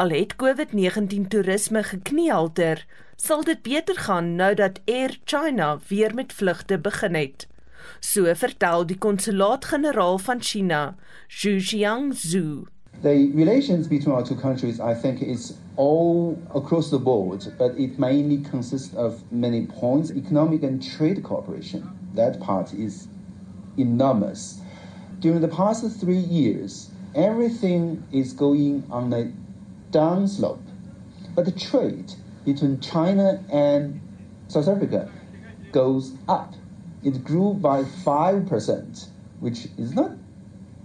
[0.00, 2.86] Al het COVID-19 toerisme gekniehalter,
[3.16, 7.46] sal dit beter gaan nou dat Air China weer met vlugte begin het.
[8.00, 10.96] So vertel die konsulaat-generaal van China,
[11.28, 12.64] Zhu Jiangzhu.
[13.02, 17.98] The relations between our two countries, I think, is all across the board, but it
[17.98, 20.12] mainly consists of many points.
[20.12, 23.08] Economic and trade cooperation, that part is
[23.76, 24.60] enormous.
[25.18, 29.32] During the past three years, everything is going on a
[29.90, 30.62] downslope,
[31.34, 32.12] but the trade
[32.44, 34.00] between China and
[34.46, 35.10] South Africa
[35.72, 36.54] goes up.
[37.02, 39.08] It grew by 5%,
[39.40, 40.12] which is not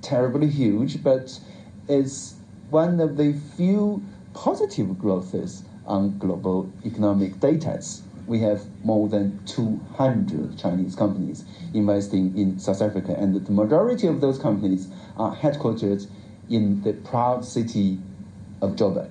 [0.01, 1.39] terribly huge, but
[1.87, 2.35] is
[2.69, 4.01] one of the few
[4.33, 7.81] positive growths on global economic data.
[8.27, 14.19] We have more than 200 Chinese companies investing in South Africa, and the majority of
[14.19, 16.05] those companies are headquartered
[16.49, 17.99] in the proud city
[18.61, 19.09] of Joburg.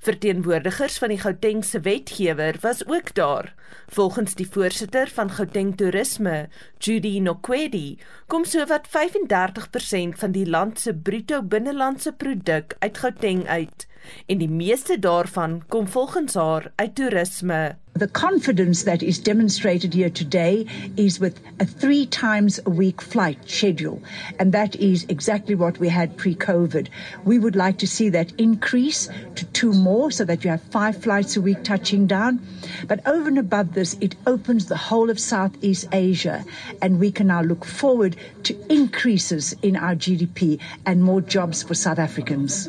[0.00, 3.54] Verteenwoordigers van die Gautengse wetgewer was ook daar.
[3.88, 6.48] Volgens die voorsitter van Gauteng Toerisme,
[6.78, 13.88] Judy Nokwedi, kom sowat 35% van die land se bruto binnelandse produk uit Gauteng uit
[14.26, 17.76] en die meeste daarvan kom volgens haar uit toerisme.
[17.98, 23.38] The confidence that is demonstrated here today is with a three times a week flight
[23.44, 24.00] schedule,
[24.38, 26.88] and that is exactly what we had pre COVID.
[27.24, 31.02] We would like to see that increase to two more so that you have five
[31.02, 32.38] flights a week touching down.
[32.86, 36.44] But over and above this, it opens the whole of Southeast Asia,
[36.82, 41.74] and we can now look forward to increases in our GDP and more jobs for
[41.74, 42.68] South Africans.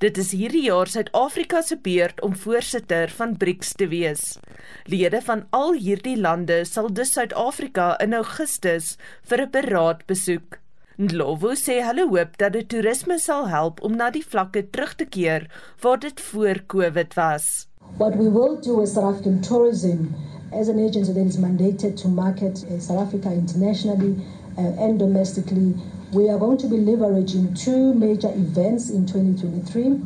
[0.00, 4.38] Dit is hierdie jaar Suid-Afrika se beurt om voorsitter van BRICS te wees.
[4.88, 8.96] Lede van al hierdie lande sal dus Suid-Afrika in Augustus
[9.28, 10.56] vir 'n beraad besoek.
[10.96, 15.04] Ndlovu sê hulle hoop dat die toerisme sal help om na die vlakke terug te
[15.04, 15.48] keer
[15.80, 17.69] waar dit voor Covid was.
[17.98, 20.14] What we will do as South African tourism
[20.52, 24.16] as an agency that is mandated to market uh, South Africa internationally
[24.58, 25.74] uh, and domestically
[26.12, 30.00] We are going to be leveraging two major events in 2023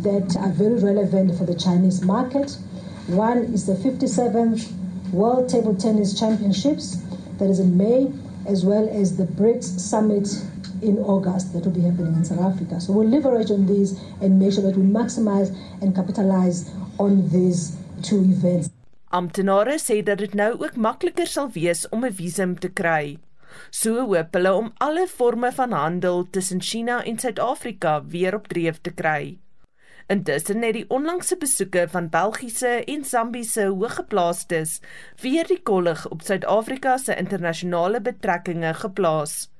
[0.00, 2.56] that are very relevant for the Chinese market.
[3.08, 4.72] One is the 57th
[5.12, 6.96] World Table Tennis Championships
[7.36, 8.10] that is in May,
[8.46, 10.26] as well as the BRICS Summit
[10.80, 12.80] in August that will be happening in South Africa.
[12.80, 16.70] So we'll leverage on these and make sure that we maximize and capitalize
[17.02, 17.72] on these
[18.02, 18.70] two events.
[19.12, 23.18] Amptenare sê dat dit nou ook makliker sal wees om 'n visum te kry.
[23.70, 28.80] So hoop hulle om alle forme van handel tussen China en Suid-Afrika weer op dreef
[28.80, 29.38] te kry.
[30.06, 34.80] Intussen het die onlangse besoeke van Belgiese en Zambiese hoëgeplaastes
[35.20, 39.50] weer die kollig op Suid-Afrika se internasionale betrekkinge geplaas.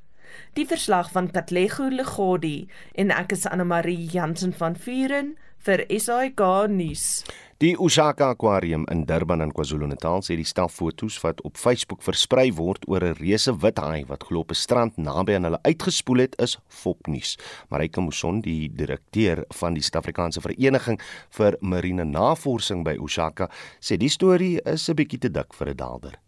[0.52, 6.40] Die verslag van Katlego Legodi en ek is Anne Marie Jansen van Vuren vir SAK
[6.70, 7.22] nuus.
[7.62, 12.48] Die Osaka Aquarium in Durban in KwaZulu-Natal sê die stel foto's wat op Facebook versprei
[12.58, 16.26] word oor 'n reuse wit haai wat glo op 'n strand naby aan hulle uitgespoel
[16.26, 17.38] het is fopnuus.
[17.70, 21.00] Marika Muson, die direkteur van die Suid-Afrikaanse Vereniging
[21.30, 23.48] vir Marine Navorsing by Osaka,
[23.80, 26.18] sê die storie is 'n bietjie te dik vir 'n daalder.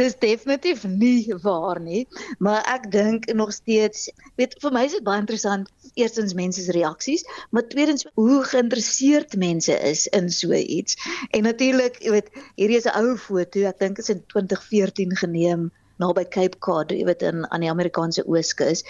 [0.00, 2.06] Dis definitief nie waar nie,
[2.38, 4.06] maar ek dink nog steeds,
[4.40, 5.68] weet vir my is dit baie interessant
[6.00, 10.96] eerstens mense se reaksies, maar tweedens hoe geïnteresseerd mense is in so iets.
[11.30, 15.68] En natuurlik, jy weet, hierdie is 'n ou foto, ek dink is in 2014 geneem
[16.02, 18.82] naby Cape Cod, jy weet in aan die Amerikaanse Ooskus.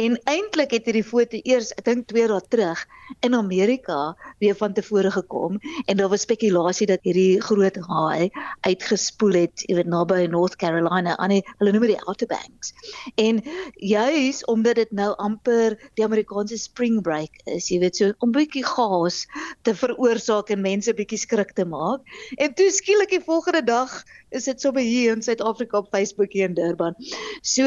[0.00, 2.84] En eintlik het hierdie foto eers, ek dink 2 dae terug
[3.26, 8.30] in Amerika weer van tevore gekom en daar was spekulasie dat hierdie groot haai
[8.66, 12.72] uitgespoel het, jy weet naby North Carolina aan die hulle noem dit Outer Banks.
[13.20, 13.42] En
[13.74, 18.64] juis omdat dit nou amper die Amerikaanse spring break is, jy weet so om bietjie
[18.66, 19.24] chaos
[19.66, 22.06] te veroorsaak en mense bietjie skrik te maak.
[22.38, 24.00] En toe skielik die volgende dag
[24.30, 26.94] is dit sommer hier in Suid-Afrika op Facebook hier in Durban.
[27.42, 27.66] So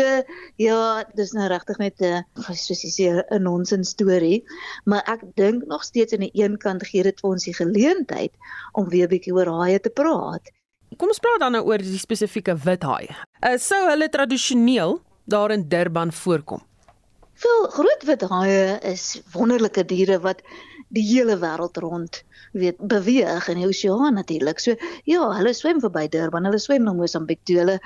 [0.56, 2.24] ja, dis nou regtig net 'n
[2.56, 4.44] soos jy sê 'n nonsens storie,
[4.86, 8.34] maar ek dink nog steeds aan die een kant gee dit vir ons die geleentheid
[8.74, 10.52] om weer 'n bietjie oor haie te praat.
[10.98, 13.10] Kom ons praat dan nou oor die spesifieke wit haai.
[13.42, 16.62] Uh, sou hulle tradisioneel daar in Durban voorkom?
[17.34, 20.44] Veel groot wit haie is wonderlike diere wat
[20.94, 22.22] die hele wêreld rond
[22.54, 24.60] weet beweeg in die oseaan natuurlik.
[24.62, 24.76] So
[25.10, 27.58] ja, hulle swem verby Durban, hulle swem na Mosambiek toe.
[27.64, 27.80] Hulle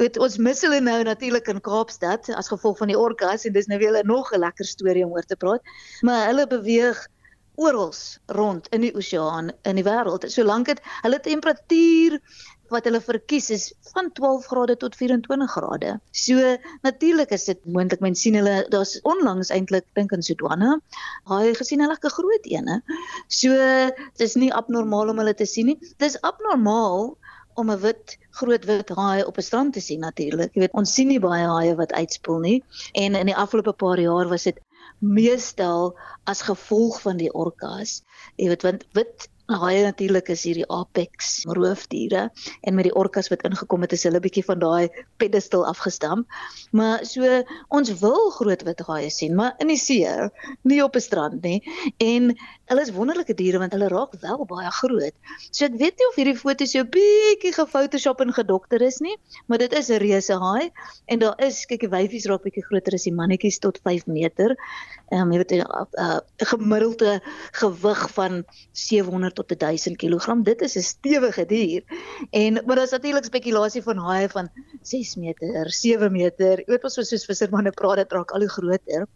[0.00, 3.70] weet ons mis hulle nou natuurlik in Kaapstad as gevolg van die orkas en dis
[3.70, 5.62] nou weer 'n nog 'n lekker storie om oor te praat.
[6.02, 7.06] Maar hulle beweeg
[7.58, 7.94] oral
[8.26, 10.26] rond in die oseaan in die wêreld.
[10.30, 12.18] Solank dit hulle temperatuur
[12.74, 16.00] wat hulle verkies is van 12 grade tot 24 grade.
[16.10, 20.78] So natuurlik is dit moontlik mens sien hulle daar's onlangs eintlik dink in Sudwana.
[21.30, 22.78] Haai gesien hulle 'n groot een, hè.
[23.28, 23.50] So
[24.16, 25.78] dis nie abnormaal om hulle te sien nie.
[25.98, 27.16] Dis abnormaal
[27.54, 30.54] om 'n wit groot wit haai op 'n strand te sien natuurlik.
[30.54, 34.00] Jy weet ons sien nie baie haie wat uitspoel nie en in die afgelope paar
[34.00, 34.60] jaar was dit
[34.98, 38.02] meestal as gevolg van die orkas.
[38.36, 42.28] Jy weet want wit haie natuurlik is hierdie apex roofdiere
[42.60, 46.28] en met die orkas wat ingekom het is hulle bietjie van daai pedestal afgestamp.
[46.76, 47.42] Maar so
[47.72, 50.04] ons wil groot wit haie sien, maar in die see,
[50.62, 51.62] nie op 'n strand nie.
[51.96, 52.36] En
[52.68, 55.14] hulle is wonderlike diere want hulle raak wel baie groot.
[55.50, 59.16] So ek weet nie of hierdie foto so bietjie gefotoshop en gedokter is nie,
[59.48, 60.70] maar dit is 'n reuse haai
[61.06, 64.56] en daar is kyk die wyfies raak bietjie groter as die mannetjies tot 5 meter.
[65.10, 66.20] Ehm um, jy weet 'n uh, uh,
[66.52, 67.20] gemiddelde
[67.52, 70.42] gewig van 700 tot 1000 kg.
[70.44, 71.82] Dit is 'n stewige dier.
[72.30, 74.48] En maar daar's natuurlik spekulasie van haie van
[74.82, 76.58] 6 meter, 7 meter.
[76.58, 79.06] Jy weet ons soos vissermanne praat dit raak al hoe groter.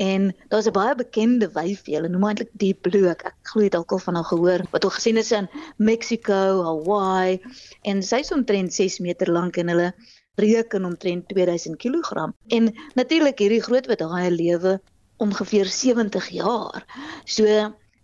[0.00, 3.08] En daar's 'n baie bekende wyfie, hulle noem eintlik Deep Blue.
[3.10, 6.38] Ek, glo dit dalk al van haar gehoor wat hulle gesien het in Mexico,
[6.68, 7.40] Hawaii
[7.82, 9.92] en sy's omtrent 6 meter lank en hulle
[10.40, 12.32] reken omtrent 2000 kg.
[12.48, 14.80] En natuurlik hierdie groot wat haie lewe
[15.20, 16.86] ongeveer 70 jaar.
[17.24, 17.44] So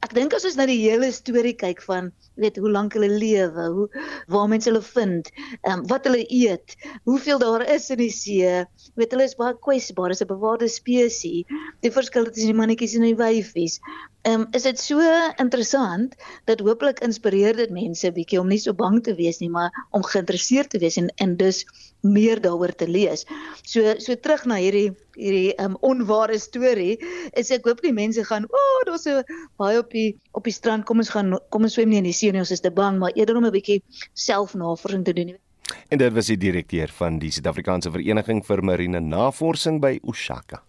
[0.06, 3.64] ek dink as ons na die hele storie kyk van weet hoe lank hulle lewe,
[3.74, 3.86] hoe
[4.30, 5.30] waar mense hulle vind,
[5.64, 6.76] ehm um, wat hulle eet,
[7.10, 8.52] hoeveel daar is in die see,
[9.00, 11.48] weet hulle is baie kwesbaar, is 'n bewaarde spesies.
[11.82, 13.80] Die verskil tussen die mannetjies en die wyfies.
[14.26, 15.02] Ehm um, is dit so
[15.38, 16.14] interessant
[16.50, 20.02] dat hopelik inspireer dit mense bietjie om nie so bang te wees nie, maar om
[20.02, 21.60] geïnteresseerd te wees en en dus
[22.02, 23.22] meer daaroor te lees.
[23.62, 26.98] So so terug na hierdie hierdie um onware storie
[27.38, 29.22] is ek hoop die mense gaan o, oh, daar's so
[29.62, 32.18] baie op die op die strand, kom ons gaan kom ons swem nie in die
[32.24, 33.82] see nie, ons is te bang, maar eerder om 'n bietjie
[34.26, 35.36] selfnavorsing te doen.
[35.88, 40.62] En dit was die direkteur van die Suid-Afrikaanse Vereniging vir Marine Navorsing by Ushaka.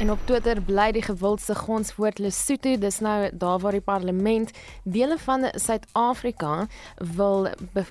[0.00, 2.78] En op Twitter bly die gewildste gonswoord Lesotho.
[2.80, 4.50] Dis nou daar waar die parlement
[4.82, 6.66] dele van Suid-Afrika
[7.16, 7.48] wil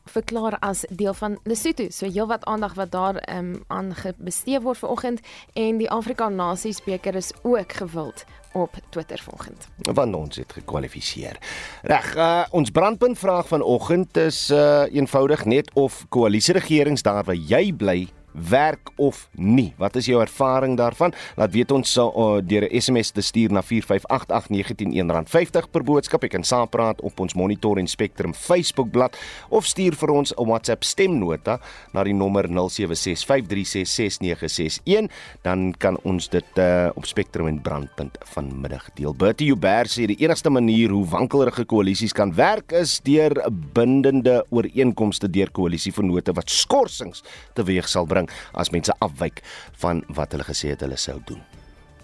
[0.10, 1.86] verklaar as deel van Lesotho.
[1.94, 5.22] So heelwat aandag wat daar um, aan bestee word vanoggend
[5.54, 9.68] en die Afrika Nasies beker is ook gewild op Twitter vanoggend.
[9.94, 11.38] Want ons het gekwalifiseer.
[11.82, 17.70] Reg, uh, ons brandpunt vraag vanoggend is uh, eenvoudig net of koalisieregerings daar waar jy
[17.74, 19.74] bly werk of nie.
[19.78, 21.14] Wat is jou ervaring daarvan?
[21.36, 26.24] Laat weet ons uh, deur 'n SMS te stuur na 4588919 R50 per boodskap.
[26.24, 29.18] Jy kan saampraat op ons Monitor en Spectrum Facebookblad
[29.50, 31.60] of stuur vir ons 'n WhatsApp stemnota
[31.94, 35.10] na die nommer 0765366961.
[35.42, 39.16] Dan kan ons dit uh, op Spectrum en Brandpunt vanmiddag deel.
[39.16, 45.30] Bertie Joubert sê die enigste manier hoe wankelrige koalisies kan werk is deur bindende ooreenkomste
[45.30, 47.24] deur koalisievennote wat skorsings
[47.54, 49.42] teweeg sal bring bring as mense afwyk
[49.82, 51.42] van wat hulle gesê het hulle sou doen.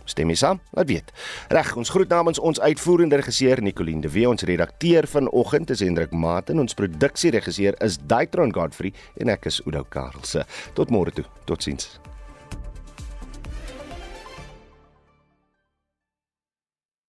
[0.05, 0.59] Stem jy saam?
[0.77, 1.11] Laat weet.
[1.49, 6.13] Reg, ons groet namens ons uitvoerende regisseur Nicoline de Wee, ons redakteur vanoggend is Hendrik
[6.13, 10.45] Maten, ons produksieregisseur is Daitron Godfrey en ek is Udo Karlse.
[10.77, 11.25] Tot môre toe.
[11.49, 11.95] Totsiens.